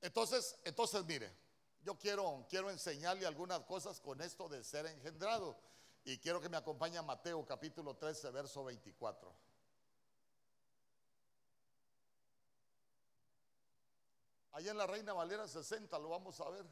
[0.00, 1.47] Entonces, entonces mire,
[1.82, 5.58] yo quiero, quiero enseñarle algunas cosas con esto de ser engendrado.
[6.04, 9.34] Y quiero que me acompañe a Mateo capítulo 13, verso 24.
[14.52, 16.66] Allá en la Reina Valera 60 lo vamos a ver.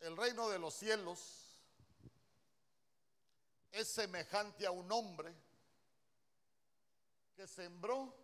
[0.00, 1.58] El reino de los cielos
[3.72, 5.34] es semejante a un hombre
[7.36, 8.14] que sembró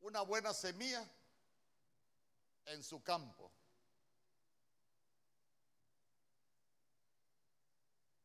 [0.00, 1.06] una buena semilla
[2.64, 3.52] en su campo.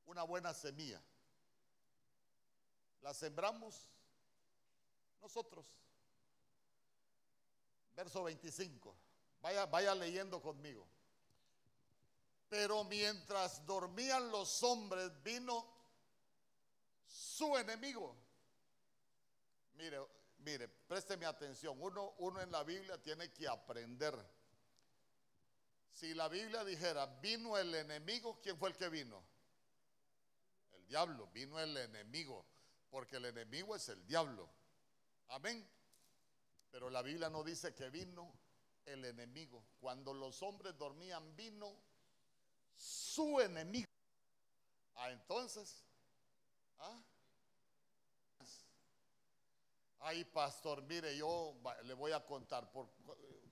[0.05, 1.01] Una buena semilla.
[3.01, 3.89] La sembramos
[5.21, 5.65] nosotros.
[7.93, 8.95] Verso 25.
[9.41, 10.87] Vaya, vaya leyendo conmigo.
[12.47, 15.67] Pero mientras dormían los hombres, vino
[17.05, 18.22] su enemigo
[19.75, 19.99] Mire,
[20.39, 21.79] mire, présteme atención.
[21.81, 24.15] Uno, uno en la Biblia tiene que aprender.
[25.93, 29.23] Si la Biblia dijera, vino el enemigo, ¿quién fue el que vino?
[30.73, 32.45] El diablo, vino el enemigo,
[32.89, 34.49] porque el enemigo es el diablo.
[35.29, 35.67] Amén.
[36.71, 38.33] Pero la Biblia no dice que vino
[38.85, 39.63] el enemigo.
[39.79, 41.75] Cuando los hombres dormían, vino
[42.75, 43.87] su enemigo.
[44.95, 45.83] Ah, entonces,
[46.79, 46.99] ¿ah?
[50.05, 52.89] Ay, pastor, mire, yo le voy a contar, por,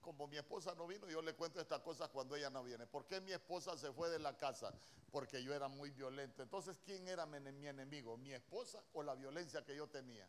[0.01, 2.85] como mi esposa no vino, yo le cuento estas cosas cuando ella no viene.
[2.85, 4.73] ¿Por qué mi esposa se fue de la casa?
[5.11, 6.43] Porque yo era muy violento.
[6.43, 8.17] Entonces, ¿quién era mi, mi enemigo?
[8.17, 10.27] ¿Mi esposa o la violencia que yo tenía?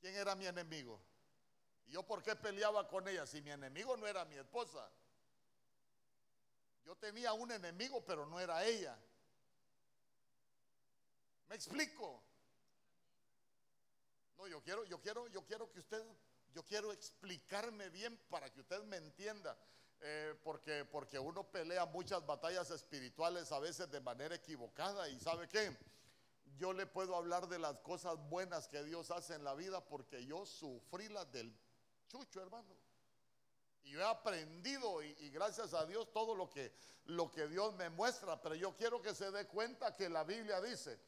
[0.00, 1.00] ¿Quién era mi enemigo?
[1.86, 4.90] ¿Y yo por qué peleaba con ella si mi enemigo no era mi esposa?
[6.84, 8.98] Yo tenía un enemigo, pero no era ella.
[11.48, 12.25] ¿Me explico?
[14.36, 16.02] No, yo quiero, yo quiero, yo quiero que usted,
[16.52, 19.56] yo quiero explicarme bien para que usted me entienda.
[20.00, 25.08] Eh, porque, porque uno pelea muchas batallas espirituales a veces de manera equivocada.
[25.08, 25.74] Y sabe qué?
[26.58, 30.24] Yo le puedo hablar de las cosas buenas que Dios hace en la vida porque
[30.24, 31.54] yo sufrí las del
[32.08, 32.76] chucho, hermano.
[33.84, 36.72] Y yo he aprendido y, y, gracias a Dios todo lo que,
[37.04, 38.40] lo que Dios me muestra.
[38.40, 40.98] Pero yo quiero que se dé cuenta que la Biblia dice,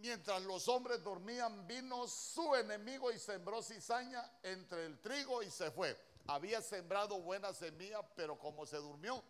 [0.00, 5.70] Mientras los hombres dormían, vino su enemigo y sembró cizaña entre el trigo y se
[5.70, 5.94] fue.
[6.26, 9.22] Había sembrado buena semilla, pero como se durmió,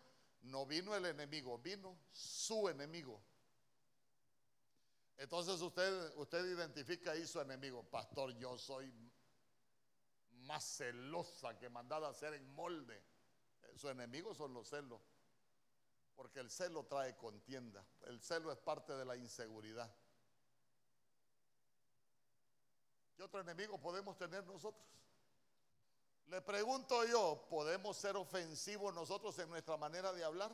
[0.42, 3.20] no vino el enemigo, vino su enemigo.
[5.18, 7.82] Entonces usted, usted identifica ahí su enemigo.
[7.82, 8.92] Pastor, yo soy
[10.42, 13.02] más celosa que mandada a hacer en molde.
[13.74, 15.00] Su enemigo son los celos.
[16.14, 17.84] Porque el celo trae contienda.
[18.02, 19.92] El celo es parte de la inseguridad.
[23.20, 24.82] ¿Qué otro enemigo podemos tener nosotros?
[26.28, 30.50] Le pregunto yo, ¿podemos ser ofensivos nosotros en nuestra manera de hablar?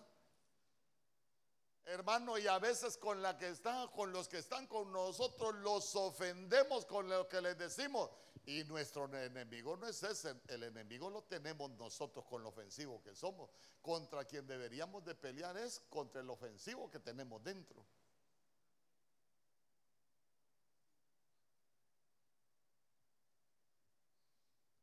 [1.84, 5.94] Hermano, y a veces con la que están, con los que están con nosotros, los
[5.94, 8.10] ofendemos con lo que les decimos.
[8.46, 13.14] Y nuestro enemigo no es ese, el enemigo lo tenemos nosotros con lo ofensivo que
[13.14, 13.48] somos.
[13.80, 17.86] Contra quien deberíamos de pelear es contra el ofensivo que tenemos dentro.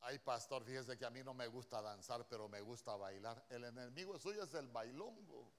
[0.06, 3.46] Ay, pastor, fíjese que a mí no me gusta danzar, pero me gusta bailar.
[3.50, 5.50] El enemigo suyo es el bailongo.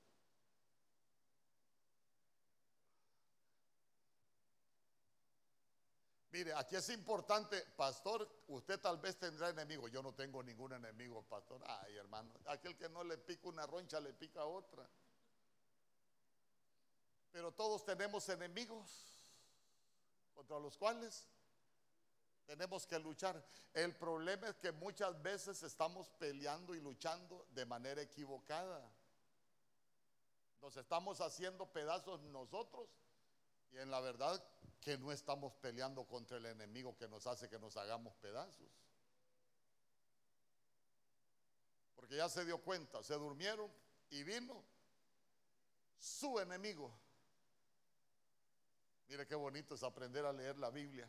[6.30, 9.88] Mire, aquí es importante, pastor, usted tal vez tendrá enemigo.
[9.88, 11.62] Yo no tengo ningún enemigo, pastor.
[11.66, 14.86] Ay, hermano, aquel que no le pica una roncha le pica otra.
[17.32, 18.90] Pero todos tenemos enemigos
[20.34, 21.26] contra los cuales
[22.46, 23.42] tenemos que luchar.
[23.72, 28.90] El problema es que muchas veces estamos peleando y luchando de manera equivocada.
[30.60, 32.88] Nos estamos haciendo pedazos nosotros
[33.72, 34.42] y en la verdad
[34.80, 38.84] que no estamos peleando contra el enemigo que nos hace que nos hagamos pedazos.
[42.04, 43.72] porque ya se dio cuenta, se durmieron
[44.10, 44.62] y vino
[45.98, 46.94] su enemigo.
[49.08, 51.08] Mire qué bonito es aprender a leer la Biblia.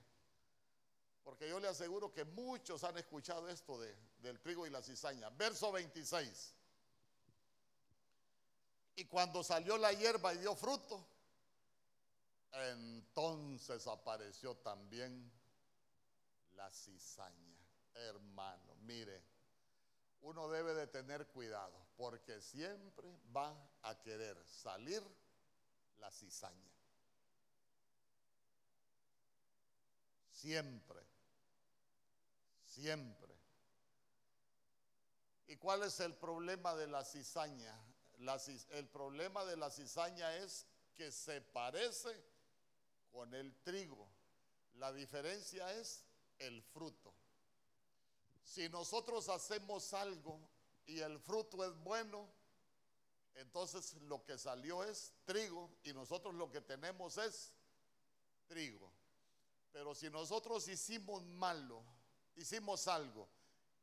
[1.26, 5.30] Porque yo le aseguro que muchos han escuchado esto de, del trigo y la cizaña.
[5.32, 6.54] Verso 26.
[8.98, 11.04] Y cuando salió la hierba y dio fruto,
[12.54, 15.32] entonces apareció también
[16.56, 17.58] la cizaña.
[17.96, 19.22] Hermano, mire,
[20.22, 25.02] uno debe de tener cuidado porque siempre va a querer salir
[25.98, 26.72] la cizaña.
[30.32, 31.02] Siempre,
[32.76, 33.34] siempre.
[35.48, 37.74] ¿Y cuál es el problema de la cizaña?
[38.70, 40.66] el problema de la cizaña es
[40.96, 42.10] que se parece
[43.12, 44.08] con el trigo.
[44.76, 46.06] La diferencia es
[46.40, 47.14] el fruto.
[48.42, 50.40] Si nosotros hacemos algo
[50.86, 52.30] y el fruto es bueno,
[53.36, 57.54] entonces lo que salió es trigo y nosotros lo que tenemos es
[58.48, 58.92] trigo.
[59.74, 61.84] Pero si nosotros hicimos malo,
[62.36, 63.28] hicimos algo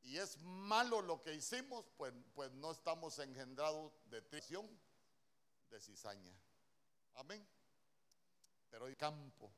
[0.02, 4.68] y es malo lo que hicimos, pues, pues no estamos engendrados de traición,
[5.70, 6.34] de cizaña.
[7.14, 7.46] Amén.
[8.70, 9.52] Pero el campo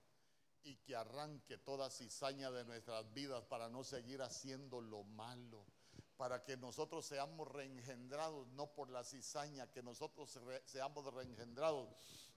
[0.65, 5.65] y que arranque toda cizaña de nuestras vidas para no seguir haciendo lo malo,
[6.17, 11.89] para que nosotros seamos reengendrados, no por la cizaña, que nosotros seamos reengendrados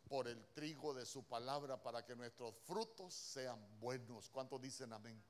[0.08, 4.30] por el trigo de su palabra, para que nuestros frutos sean buenos.
[4.30, 5.22] ¿Cuántos dicen amén?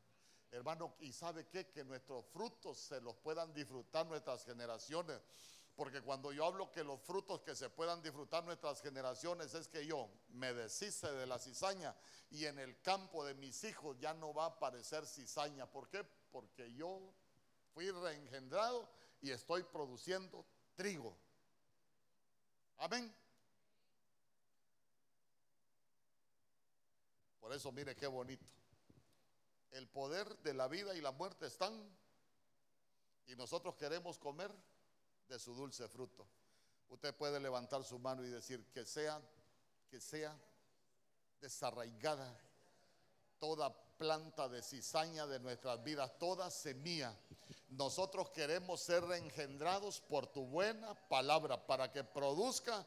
[0.52, 1.68] Hermano, y sabe qué?
[1.68, 5.22] Que nuestros frutos se los puedan disfrutar nuestras generaciones.
[5.76, 9.86] Porque cuando yo hablo que los frutos que se puedan disfrutar nuestras generaciones es que
[9.86, 11.96] yo me deshice de la cizaña
[12.32, 15.70] y en el campo de mis hijos ya no va a aparecer cizaña.
[15.70, 16.04] ¿Por qué?
[16.32, 17.14] Porque yo
[17.76, 18.90] fui reengendrado
[19.22, 20.44] y estoy produciendo
[20.76, 21.16] trigo.
[22.80, 23.14] Amén.
[27.40, 28.57] Por eso mire qué bonito.
[29.72, 31.74] El poder de la vida y la muerte están
[33.28, 34.52] y nosotros queremos comer
[35.28, 36.26] de su dulce fruto.
[36.90, 39.22] Usted puede levantar su mano y decir que sea,
[39.90, 40.36] que sea
[41.42, 42.40] desarraigada
[43.40, 47.14] toda planta de cizaña de nuestras vidas, toda semilla.
[47.70, 52.86] Nosotros queremos ser reengendrados por tu buena palabra para que produzca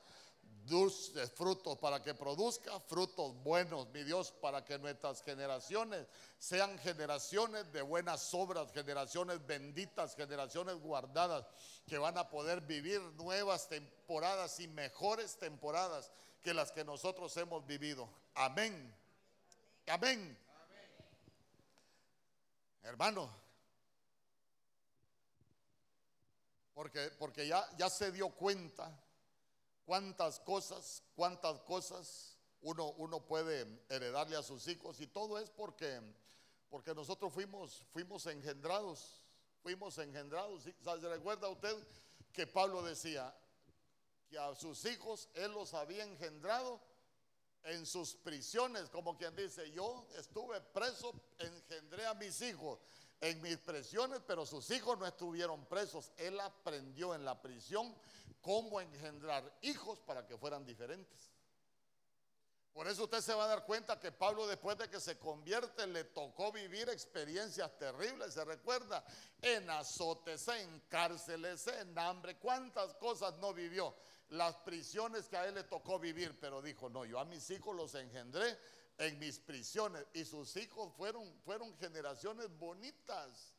[0.71, 6.07] dulces frutos, para que produzca frutos buenos, mi Dios, para que nuestras generaciones
[6.39, 11.45] sean generaciones de buenas obras, generaciones benditas, generaciones guardadas,
[11.87, 16.11] que van a poder vivir nuevas temporadas y mejores temporadas
[16.41, 18.09] que las que nosotros hemos vivido.
[18.35, 18.95] Amén.
[19.89, 20.39] Amén.
[22.83, 23.29] Hermano,
[26.75, 28.91] porque, porque ya, ya se dio cuenta
[29.91, 35.01] cuántas cosas, cuántas cosas uno, uno puede heredarle a sus hijos.
[35.01, 36.01] Y todo es porque,
[36.69, 39.25] porque nosotros fuimos, fuimos engendrados,
[39.65, 40.63] fuimos engendrados.
[40.63, 41.77] ¿Se recuerda usted
[42.33, 43.37] que Pablo decía
[44.29, 46.81] que a sus hijos él los había engendrado
[47.65, 52.79] en sus prisiones, como quien dice, yo estuve preso, engendré a mis hijos
[53.21, 56.13] en mis prisiones, pero sus hijos no estuvieron presos.
[56.17, 57.95] Él aprendió en la prisión
[58.41, 61.31] cómo engendrar hijos para que fueran diferentes.
[62.73, 65.87] Por eso usted se va a dar cuenta que Pablo después de que se convierte
[65.89, 69.05] le tocó vivir experiencias terribles, se recuerda,
[69.43, 73.95] en azotes, en cárceles, en hambre, cuántas cosas no vivió,
[74.31, 77.75] las prisiones que a él le tocó vivir, pero dijo, no, yo a mis hijos
[77.75, 78.57] los engendré
[79.01, 83.55] en mis prisiones y sus hijos fueron, fueron generaciones bonitas.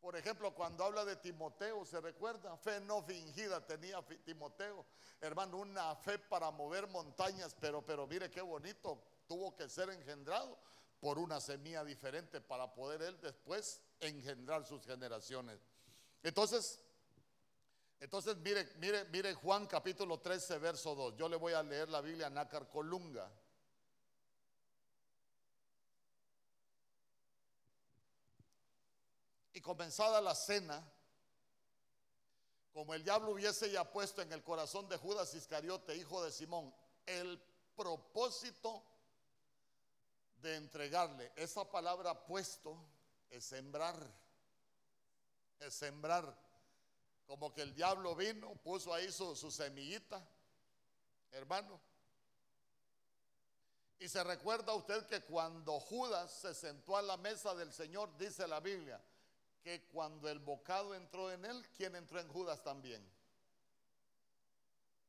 [0.00, 2.56] Por ejemplo, cuando habla de Timoteo, ¿se recuerda?
[2.58, 4.86] Fe no fingida tenía Timoteo.
[5.20, 9.02] Hermano, una fe para mover montañas, pero, pero mire qué bonito.
[9.26, 10.56] Tuvo que ser engendrado
[11.00, 15.58] por una semilla diferente para poder él después engendrar sus generaciones.
[16.22, 16.78] Entonces,
[17.98, 21.16] entonces mire, mire, mire Juan capítulo 13, verso 2.
[21.16, 23.28] Yo le voy a leer la Biblia Nácar Colunga.
[29.53, 30.86] Y comenzada la cena,
[32.72, 36.72] como el diablo hubiese ya puesto en el corazón de Judas Iscariote, hijo de Simón,
[37.06, 37.42] el
[37.74, 38.84] propósito
[40.42, 41.32] de entregarle.
[41.34, 42.76] Esa palabra puesto
[43.30, 43.96] es sembrar,
[45.60, 46.36] es sembrar.
[47.26, 50.22] Como que el diablo vino, puso ahí su, su semillita,
[51.32, 51.80] hermano.
[53.98, 58.46] Y se recuerda usted que cuando Judas se sentó a la mesa del Señor, dice
[58.46, 59.00] la Biblia,
[59.64, 63.02] que cuando el bocado entró en él, ¿quién entró en Judas también?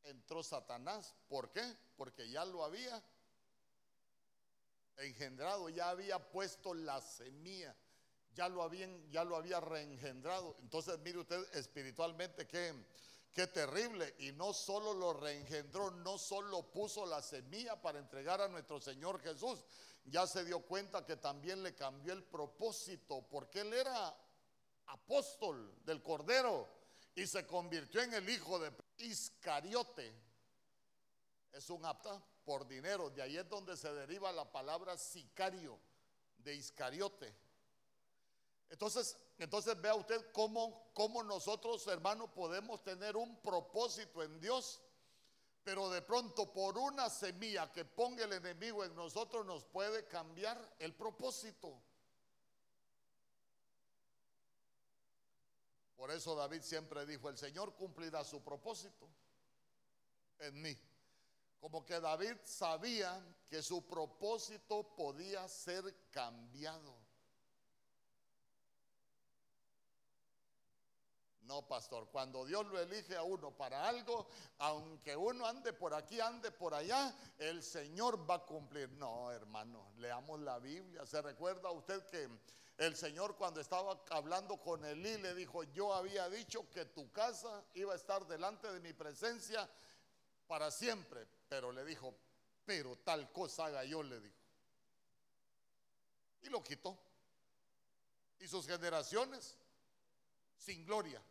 [0.06, 1.14] Entró Satanás.
[1.28, 1.62] ¿Por qué?
[1.98, 3.04] Porque ya lo había
[4.98, 7.76] engendrado, ya había puesto la semilla,
[8.34, 10.56] ya lo, había reengendrado.
[10.62, 12.74] Entonces, mire usted espiritualmente qué,
[13.34, 14.16] qué terrible.
[14.20, 19.20] Y no solo lo reengendró, no solo puso la semilla para entregar a nuestro Señor
[19.20, 19.66] Jesús,
[20.06, 24.16] ya se dio cuenta que también le cambió el propósito, porque él era
[24.88, 26.68] apóstol del Cordero
[27.16, 30.14] y se convirtió en el hijo de Iscariote.
[31.54, 33.10] Es un apta por dinero.
[33.10, 35.80] De ahí es donde se deriva la palabra sicario
[36.38, 37.34] de Iscariote.
[38.70, 44.82] Entonces, entonces vea usted cómo, cómo nosotros, hermanos, podemos tener un propósito en Dios,
[45.64, 50.76] pero de pronto por una semilla que ponga el enemigo en nosotros nos puede cambiar
[50.80, 51.82] el propósito.
[56.06, 59.10] Por eso David siempre dijo, el Señor cumplirá su propósito
[60.38, 60.78] en mí.
[61.60, 66.94] Como que David sabía que su propósito podía ser cambiado.
[71.42, 74.28] No, pastor, cuando Dios lo elige a uno para algo,
[74.60, 78.92] aunque uno ande por aquí, ande por allá, el Señor va a cumplir.
[78.92, 81.04] No, hermano, leamos la Biblia.
[81.08, 82.30] ¿Se recuerda usted que
[82.78, 87.64] el Señor cuando estaba hablando con Elí le dijo, yo había dicho que tu casa
[87.74, 89.70] iba a estar delante de mi presencia
[90.48, 92.14] para siempre, pero le dijo,
[92.66, 94.36] pero tal cosa haga yo, le dijo.
[96.44, 96.98] Y lo quitó.
[98.40, 99.56] Y sus generaciones
[100.58, 101.22] sin gloria.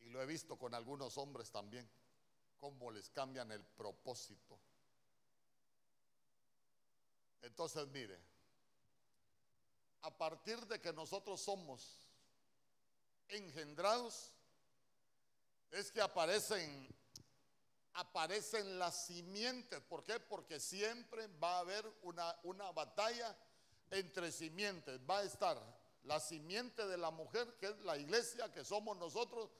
[0.00, 1.88] Y lo he visto con algunos hombres también,
[2.60, 4.58] cómo les cambian el propósito.
[7.42, 8.18] Entonces, mire,
[10.02, 12.06] a partir de que nosotros somos
[13.28, 14.32] engendrados,
[15.70, 16.88] es que aparecen,
[17.94, 19.80] aparecen las simientes.
[19.80, 20.20] ¿Por qué?
[20.20, 23.36] Porque siempre va a haber una, una batalla
[23.90, 25.00] entre simientes.
[25.08, 25.58] Va a estar
[26.04, 29.50] la simiente de la mujer, que es la iglesia, que somos nosotros,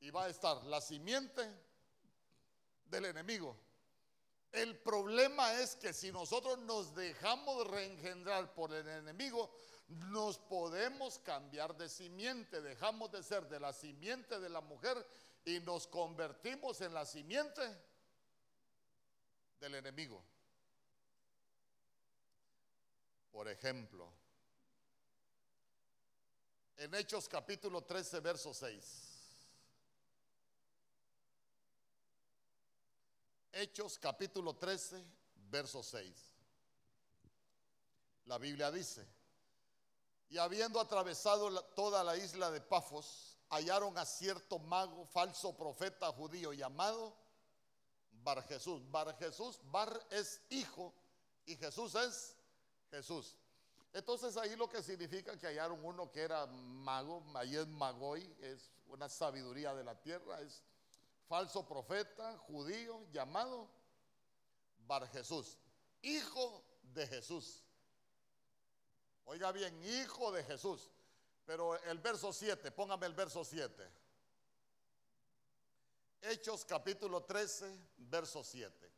[0.00, 1.48] y va a estar la simiente
[2.86, 3.56] del enemigo.
[4.52, 9.50] El problema es que si nosotros nos dejamos reengendrar por el enemigo,
[9.88, 12.60] nos podemos cambiar de simiente.
[12.60, 15.06] Dejamos de ser de la simiente de la mujer
[15.46, 17.62] y nos convertimos en la simiente
[19.58, 20.22] del enemigo.
[23.32, 24.12] Por ejemplo,
[26.76, 29.11] en Hechos capítulo 13, verso 6.
[33.52, 35.04] Hechos capítulo 13,
[35.50, 36.10] verso 6.
[38.24, 39.06] La Biblia dice,
[40.30, 46.54] y habiendo atravesado toda la isla de Pafos, hallaron a cierto mago, falso profeta judío
[46.54, 47.14] llamado
[48.24, 48.90] Bar Jesús.
[48.90, 50.94] Bar Jesús, Bar es hijo
[51.44, 52.34] y Jesús es
[52.90, 53.36] Jesús.
[53.92, 58.70] Entonces ahí lo que significa que hallaron uno que era mago, ahí es magoi, es
[58.86, 60.62] una sabiduría de la tierra, es
[61.32, 63.66] falso profeta judío llamado
[64.86, 65.56] Bar Jesús,
[66.02, 67.64] hijo de Jesús.
[69.24, 70.90] Oiga bien, hijo de Jesús.
[71.46, 73.90] Pero el verso 7, póngame el verso 7.
[76.20, 78.92] Hechos capítulo 13, verso 7.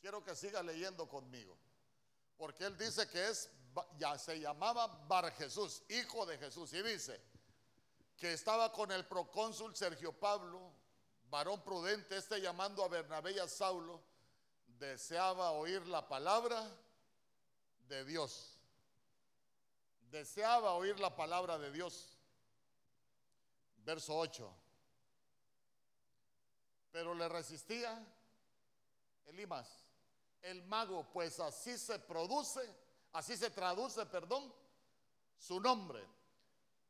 [0.00, 1.58] Quiero que siga leyendo conmigo.
[2.38, 3.50] Porque él dice que es,
[3.98, 6.72] ya se llamaba Bar Jesús, hijo de Jesús.
[6.72, 7.20] Y dice
[8.16, 10.65] que estaba con el procónsul Sergio Pablo,
[11.30, 14.00] varón prudente, este llamando a Bernabé y a Saulo,
[14.78, 16.68] deseaba oír la palabra
[17.88, 18.58] de Dios.
[20.10, 22.16] Deseaba oír la palabra de Dios.
[23.78, 24.54] Verso 8.
[26.92, 28.04] Pero le resistía
[29.26, 29.84] Elimas,
[30.42, 32.60] el mago, pues así se produce,
[33.12, 34.52] así se traduce, perdón,
[35.36, 36.06] su nombre,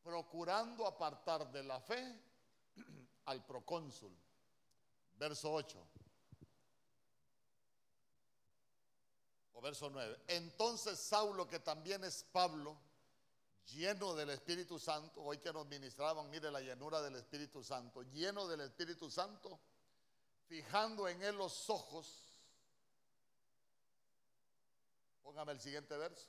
[0.03, 2.20] procurando apartar de la fe
[3.24, 4.26] al procónsul
[5.17, 5.87] verso 8.
[9.55, 10.19] O verso 9.
[10.29, 12.77] Entonces Saulo, que también es Pablo,
[13.67, 18.47] lleno del Espíritu Santo, hoy que nos ministraban, mire la llenura del Espíritu Santo, lleno
[18.47, 19.59] del Espíritu Santo,
[20.47, 22.23] fijando en él los ojos.
[25.23, 26.29] Póngame el siguiente verso.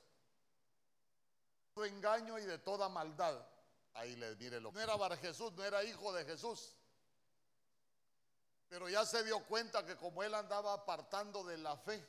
[1.72, 3.46] Tu engaño y de toda maldad.
[3.94, 4.72] Ahí les mire lo.
[4.72, 6.77] No era Bar Jesús, no era hijo de Jesús.
[8.68, 12.04] Pero ya se dio cuenta que como él andaba apartando de la fe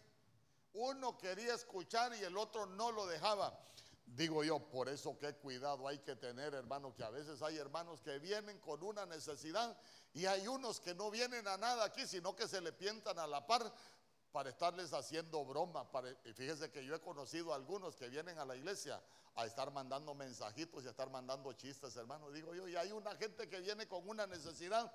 [0.74, 3.58] Uno quería escuchar y el otro no lo dejaba.
[4.06, 8.02] Digo yo, por eso qué cuidado hay que tener, hermano, que a veces hay hermanos
[8.02, 9.78] que vienen con una necesidad
[10.14, 13.28] y hay unos que no vienen a nada aquí, sino que se le pientan a
[13.28, 13.72] la par
[14.32, 15.88] para estarles haciendo broma.
[16.26, 19.02] y fíjese que yo he conocido a algunos que vienen a la iglesia
[19.36, 22.32] a estar mandando mensajitos y a estar mandando chistes, hermano.
[22.32, 24.92] Digo yo, y hay una gente que viene con una necesidad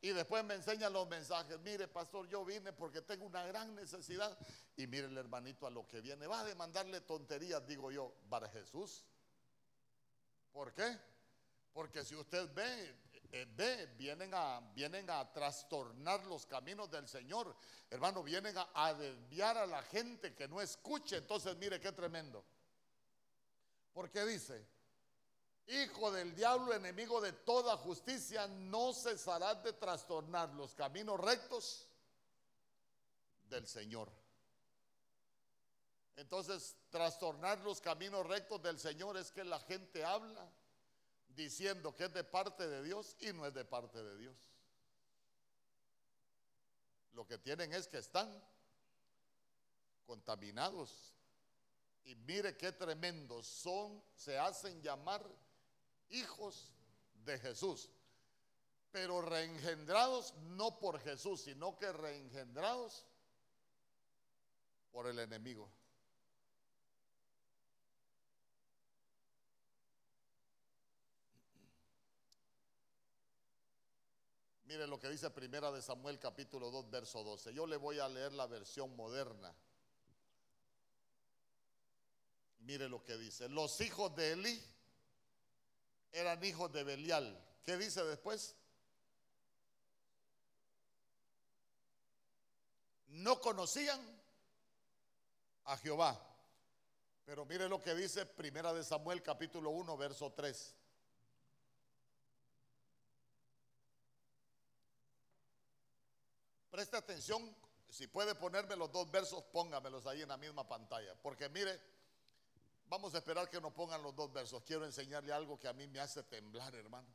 [0.00, 1.58] y después me enseñan los mensajes.
[1.60, 4.36] Mire, pastor, yo vine porque tengo una gran necesidad.
[4.76, 6.26] Y mire el hermanito a lo que viene.
[6.28, 9.04] Va a demandarle tonterías, digo yo, para Jesús.
[10.52, 10.96] ¿Por qué?
[11.72, 12.94] Porque si usted ve,
[13.30, 17.54] eh, ve, vienen a, vienen a trastornar los caminos del Señor.
[17.90, 21.16] Hermano, vienen a, a desviar a la gente que no escuche.
[21.16, 22.44] Entonces, mire qué tremendo.
[23.92, 24.66] Porque dice,
[25.66, 31.86] hijo del diablo, enemigo de toda justicia, no cesarás de trastornar los caminos rectos
[33.50, 34.10] del Señor.
[36.16, 40.50] Entonces, trastornar los caminos rectos del Señor es que la gente habla
[41.38, 44.36] diciendo que es de parte de Dios y no es de parte de Dios.
[47.12, 48.28] Lo que tienen es que están
[50.04, 51.14] contaminados.
[52.04, 55.24] Y mire qué tremendo, son, se hacen llamar
[56.08, 56.72] hijos
[57.24, 57.88] de Jesús,
[58.90, 63.06] pero reengendrados no por Jesús, sino que reengendrados
[64.90, 65.70] por el enemigo.
[74.68, 77.54] Mire lo que dice Primera de Samuel capítulo 2 verso 12.
[77.54, 79.50] Yo le voy a leer la versión moderna.
[82.60, 83.48] Mire lo que dice.
[83.48, 84.62] Los hijos de Eli
[86.12, 87.42] eran hijos de Belial.
[87.64, 88.56] ¿Qué dice después?
[93.06, 93.98] No conocían
[95.64, 96.22] a Jehová.
[97.24, 100.77] Pero mire lo que dice Primera de Samuel capítulo 1 verso 3.
[106.78, 107.56] Preste atención,
[107.90, 111.12] si puede ponerme los dos versos, póngamelos ahí en la misma pantalla.
[111.20, 111.76] Porque mire,
[112.86, 114.62] vamos a esperar que nos pongan los dos versos.
[114.62, 117.08] Quiero enseñarle algo que a mí me hace temblar, hermano.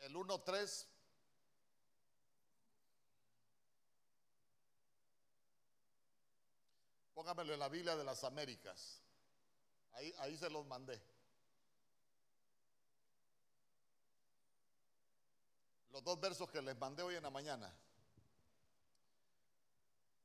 [0.00, 0.86] El 1.3.
[7.14, 9.04] Póngamelo en la Biblia de las Américas.
[9.92, 11.00] Ahí, ahí se los mandé.
[15.98, 17.74] Los dos versos que les mandé hoy en la mañana.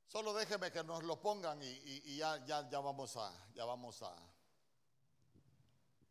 [0.06, 4.16] Solo déjeme que nos lo pongan y, ya, ya, vamos a, ya vamos a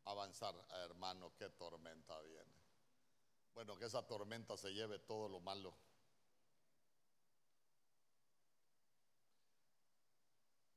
[0.07, 0.53] avanzar,
[0.83, 2.61] hermano, qué tormenta viene.
[3.55, 5.73] Bueno, que esa tormenta se lleve todo lo malo.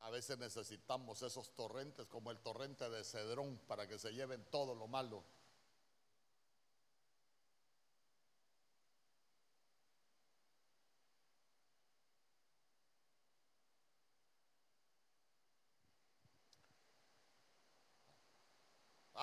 [0.01, 4.75] A veces necesitamos esos torrentes como el torrente de Cedrón para que se lleven todo
[4.75, 5.23] lo malo.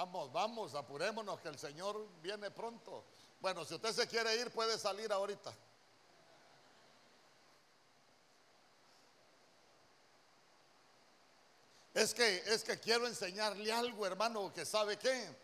[0.03, 3.05] Vamos, vamos, apurémonos que el Señor viene pronto.
[3.41, 5.55] Bueno, si usted se quiere ir, puede salir ahorita.
[11.95, 15.37] Es que, es que quiero enseñarle algo, hermano, que sabe qué.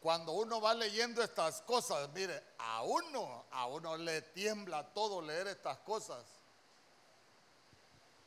[0.00, 5.46] Cuando uno va leyendo estas cosas, mire, a uno, a uno le tiembla todo leer
[5.46, 6.24] estas cosas.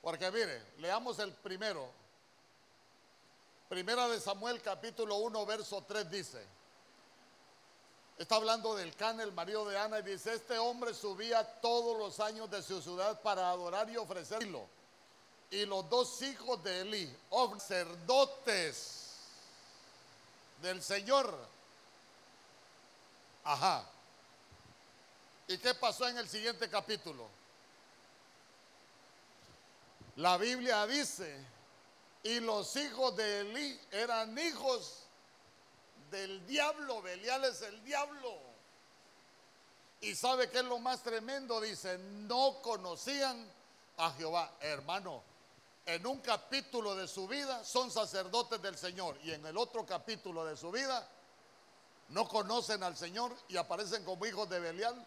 [0.02, 1.92] Porque mire, leamos el primero,
[3.74, 6.40] Primera de Samuel capítulo 1 verso 3 dice,
[8.20, 12.20] está hablando del Can, el marido de Ana, y dice, este hombre subía todos los
[12.20, 14.68] años de su ciudad para adorar y ofrecerlo.
[15.50, 19.16] Y los dos hijos de Eli, sacerdotes
[20.62, 21.36] del Señor.
[23.44, 23.86] Ajá.
[25.48, 27.28] ¿Y qué pasó en el siguiente capítulo?
[30.18, 31.53] La Biblia dice
[32.24, 35.04] y los hijos de Elí eran hijos
[36.10, 37.02] del diablo.
[37.02, 38.38] Belial es el diablo.
[40.00, 43.50] Y sabe que es lo más tremendo, dice, no conocían
[43.98, 44.54] a Jehová.
[44.62, 45.22] Hermano,
[45.86, 50.46] en un capítulo de su vida son sacerdotes del Señor y en el otro capítulo
[50.46, 51.08] de su vida
[52.10, 55.06] no conocen al Señor y aparecen como hijos de Belial.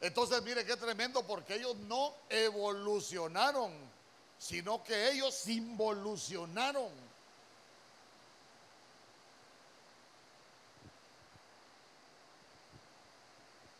[0.00, 3.72] Entonces mire qué tremendo porque ellos no evolucionaron
[4.40, 6.88] sino que ellos involucionaron.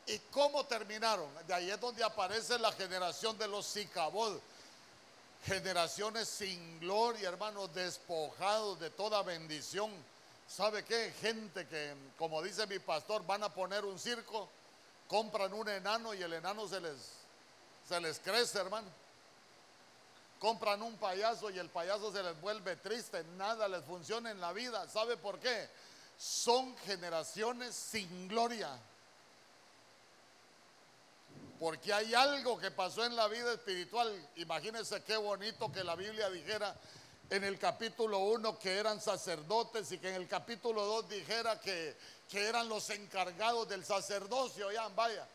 [0.06, 1.26] ¿Y cómo terminaron?
[1.46, 4.38] De ahí es donde aparece la generación de los Sicabod.
[5.46, 9.90] Generaciones sin gloria, hermanos, despojados de toda bendición.
[10.46, 11.14] ¿Sabe qué?
[11.22, 14.50] Gente que, como dice mi pastor, van a poner un circo,
[15.08, 16.98] compran un enano y el enano se les,
[17.88, 18.99] se les crece, hermano.
[20.40, 24.54] Compran un payaso y el payaso se les vuelve triste, nada les funciona en la
[24.54, 24.88] vida.
[24.88, 25.68] ¿Sabe por qué?
[26.16, 28.70] Son generaciones sin gloria.
[31.58, 34.28] Porque hay algo que pasó en la vida espiritual.
[34.36, 36.74] Imagínense qué bonito que la Biblia dijera
[37.28, 41.98] en el capítulo 1 que eran sacerdotes y que en el capítulo 2 dijera que,
[42.30, 44.72] que eran los encargados del sacerdocio.
[44.72, 45.28] Ya, vaya.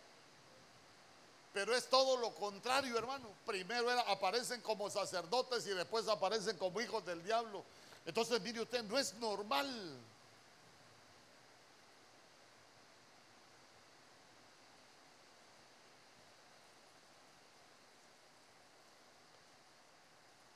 [1.55, 3.29] Pero es todo lo contrario, hermano.
[3.45, 7.63] Primero aparecen como sacerdotes y después aparecen como hijos del diablo.
[8.05, 9.97] Entonces, mire usted, no es normal.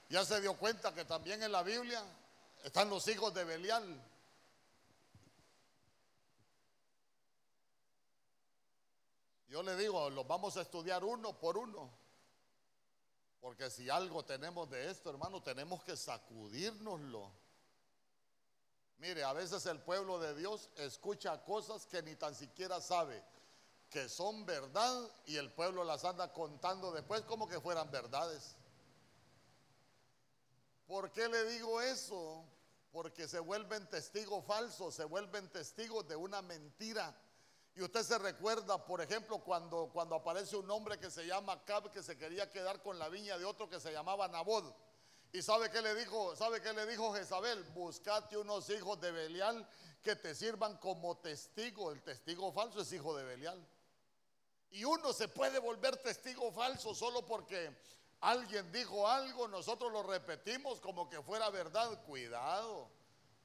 [0.10, 2.04] Ya se dio cuenta que también en la Biblia
[2.66, 4.04] están los hijos de Belial.
[9.50, 11.92] Yo le digo, los vamos a estudiar uno por uno.
[13.42, 17.32] Porque si algo tenemos de esto, hermano, tenemos que sacudírnoslo.
[19.00, 23.24] Mire, a veces el pueblo de Dios escucha cosas que ni tan siquiera sabe
[23.90, 28.56] que son verdad y el pueblo las anda contando después como que fueran verdades.
[30.86, 32.44] ¿Por qué le digo eso?
[32.92, 37.16] Porque se vuelven testigos falsos, se vuelven testigos de una mentira.
[37.80, 41.90] Y usted se recuerda, por ejemplo, cuando, cuando aparece un hombre que se llama Cab,
[41.90, 44.66] que se quería quedar con la viña de otro que se llamaba Nabod.
[45.32, 46.36] ¿Y sabe qué le dijo?
[46.36, 47.64] ¿Sabe qué le dijo Jezabel?
[47.74, 49.66] Buscate unos hijos de Belial
[50.04, 51.94] que te sirvan como testigo.
[51.94, 53.66] El testigo falso es hijo de Belial.
[54.72, 57.74] Y uno se puede volver testigo falso solo porque
[58.22, 62.04] Alguien dijo algo, nosotros lo repetimos como que fuera verdad.
[62.04, 62.92] Cuidado,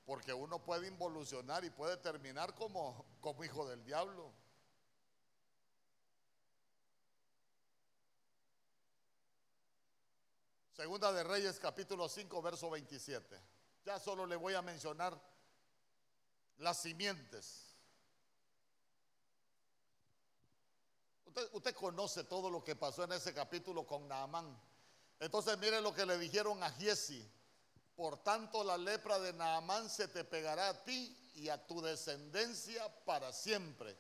[0.05, 4.33] porque uno puede involucionar y puede terminar como, como hijo del diablo.
[10.73, 13.41] Segunda de Reyes capítulo 5 verso 27.
[13.85, 15.19] Ya solo le voy a mencionar
[16.59, 17.75] las simientes.
[21.53, 24.57] Usted, conoce todo lo que pasó en ese capítulo con Naamán.
[25.19, 27.29] Entonces mire lo que le dijeron a Giesi.
[27.97, 32.89] Por tanto la lepra de Naamán se te pegará a ti y a tu descendencia
[33.05, 33.97] para siempre.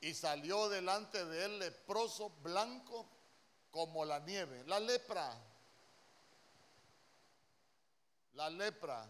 [0.00, 3.06] Y salió delante de él leproso blanco
[3.70, 4.64] como la nieve.
[4.66, 5.38] La lepra.
[8.34, 9.06] La lepra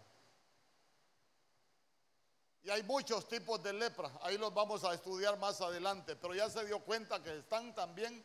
[2.63, 6.51] y hay muchos tipos de lepra, ahí los vamos a estudiar más adelante, pero ya
[6.51, 8.25] se dio cuenta que están también,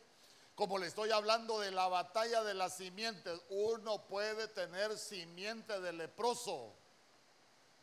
[0.56, 5.92] como le estoy hablando de la batalla de las simientes, uno puede tener simiente de
[5.92, 6.72] leproso.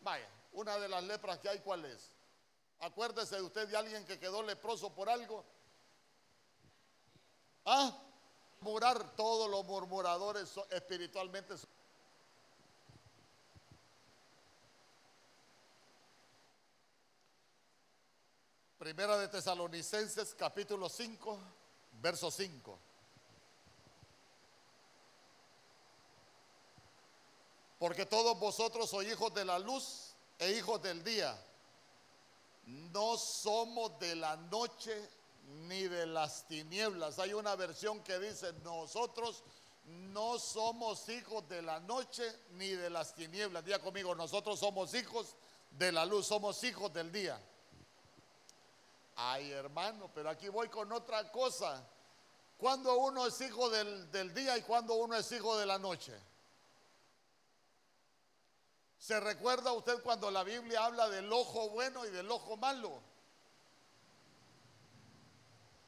[0.01, 2.11] Vaya, una de las lepras que hay, ¿cuál es?
[2.79, 5.45] Acuérdese de usted de alguien que quedó leproso por algo.
[7.63, 7.95] Ah,
[8.61, 11.53] murar todos los murmuradores espiritualmente.
[18.79, 21.39] Primera de Tesalonicenses capítulo 5,
[22.03, 22.77] verso 5.
[27.79, 31.33] Porque todos vosotros sois hijos de la luz e hijos del día.
[32.65, 35.09] No somos de la noche
[35.67, 37.19] ni de las tinieblas.
[37.19, 39.43] Hay una versión que dice, nosotros
[39.85, 43.65] no somos hijos de la noche ni de las tinieblas.
[43.65, 45.35] Diga conmigo, nosotros somos hijos
[45.71, 47.39] de la luz, somos hijos del día.
[49.15, 51.85] Ay, hermano, pero aquí voy con otra cosa.
[52.57, 56.13] Cuando uno es hijo del, día y cuando uno es hijo de la noche.
[58.97, 63.01] ¿Se recuerda usted cuando la Biblia habla del ojo bueno y del ojo malo?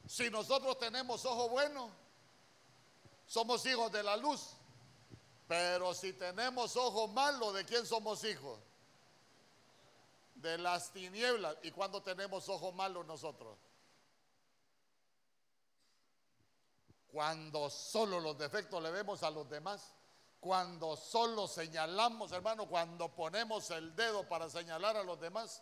[0.08, 1.90] Si nosotros tenemos ojo bueno,
[3.26, 4.52] somos hijos de la luz.
[5.48, 8.60] Pero si tenemos ojo malo, ¿de quién somos hijos?
[10.46, 11.58] de las tinieblas.
[11.64, 13.58] ¿Y cuando tenemos ojos malos nosotros?
[17.16, 19.94] Cuando solo los defectos le vemos a los demás.
[20.42, 25.62] Cuando solo señalamos, hermano, cuando ponemos el dedo para señalar a los demás,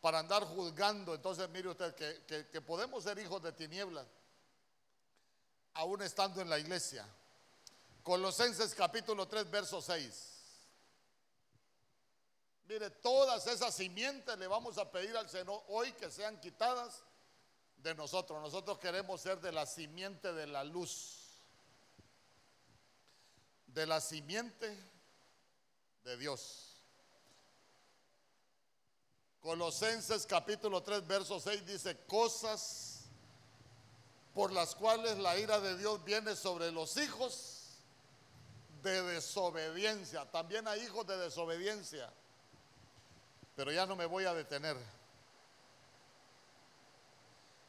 [0.00, 1.14] para andar juzgando.
[1.14, 1.94] Entonces mire usted
[2.50, 4.08] que, podemos ser hijos de tinieblas,
[5.74, 7.06] aún estando en la iglesia.
[8.02, 10.34] Colosenses capítulo 3, verso 6.
[12.64, 17.04] Mire, todas esas simientes le vamos a pedir al Señor hoy que sean quitadas
[17.82, 18.40] de nosotros.
[18.40, 21.42] Nosotros queremos ser de la simiente de la luz.
[23.66, 24.76] De la simiente
[26.04, 26.76] de Dios.
[29.40, 33.04] Colosenses capítulo 3, verso 6 dice, cosas
[34.34, 37.58] por las cuales la ira de Dios viene sobre los hijos
[38.82, 40.30] de desobediencia.
[40.30, 42.12] También hay hijos de desobediencia.
[43.56, 44.76] Pero ya no me voy a detener.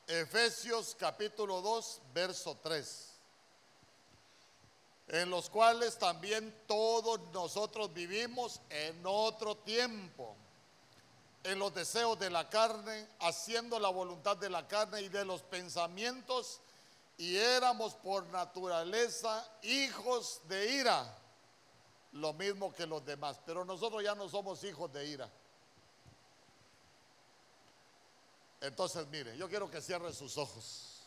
[0.09, 3.13] Efesios capítulo 2, verso 3.
[5.09, 10.35] En los cuales también todos nosotros vivimos en otro tiempo
[11.43, 15.43] en los deseos de la carne, haciendo la voluntad de la carne y de los
[15.43, 16.59] pensamientos,
[17.19, 21.17] y éramos por naturaleza hijos de ira,
[22.13, 23.39] lo mismo que los demás.
[23.45, 25.29] Pero nosotros ya no somos hijos de ira.
[28.61, 30.98] Entonces, mire, yo quiero que cierre sus ojos.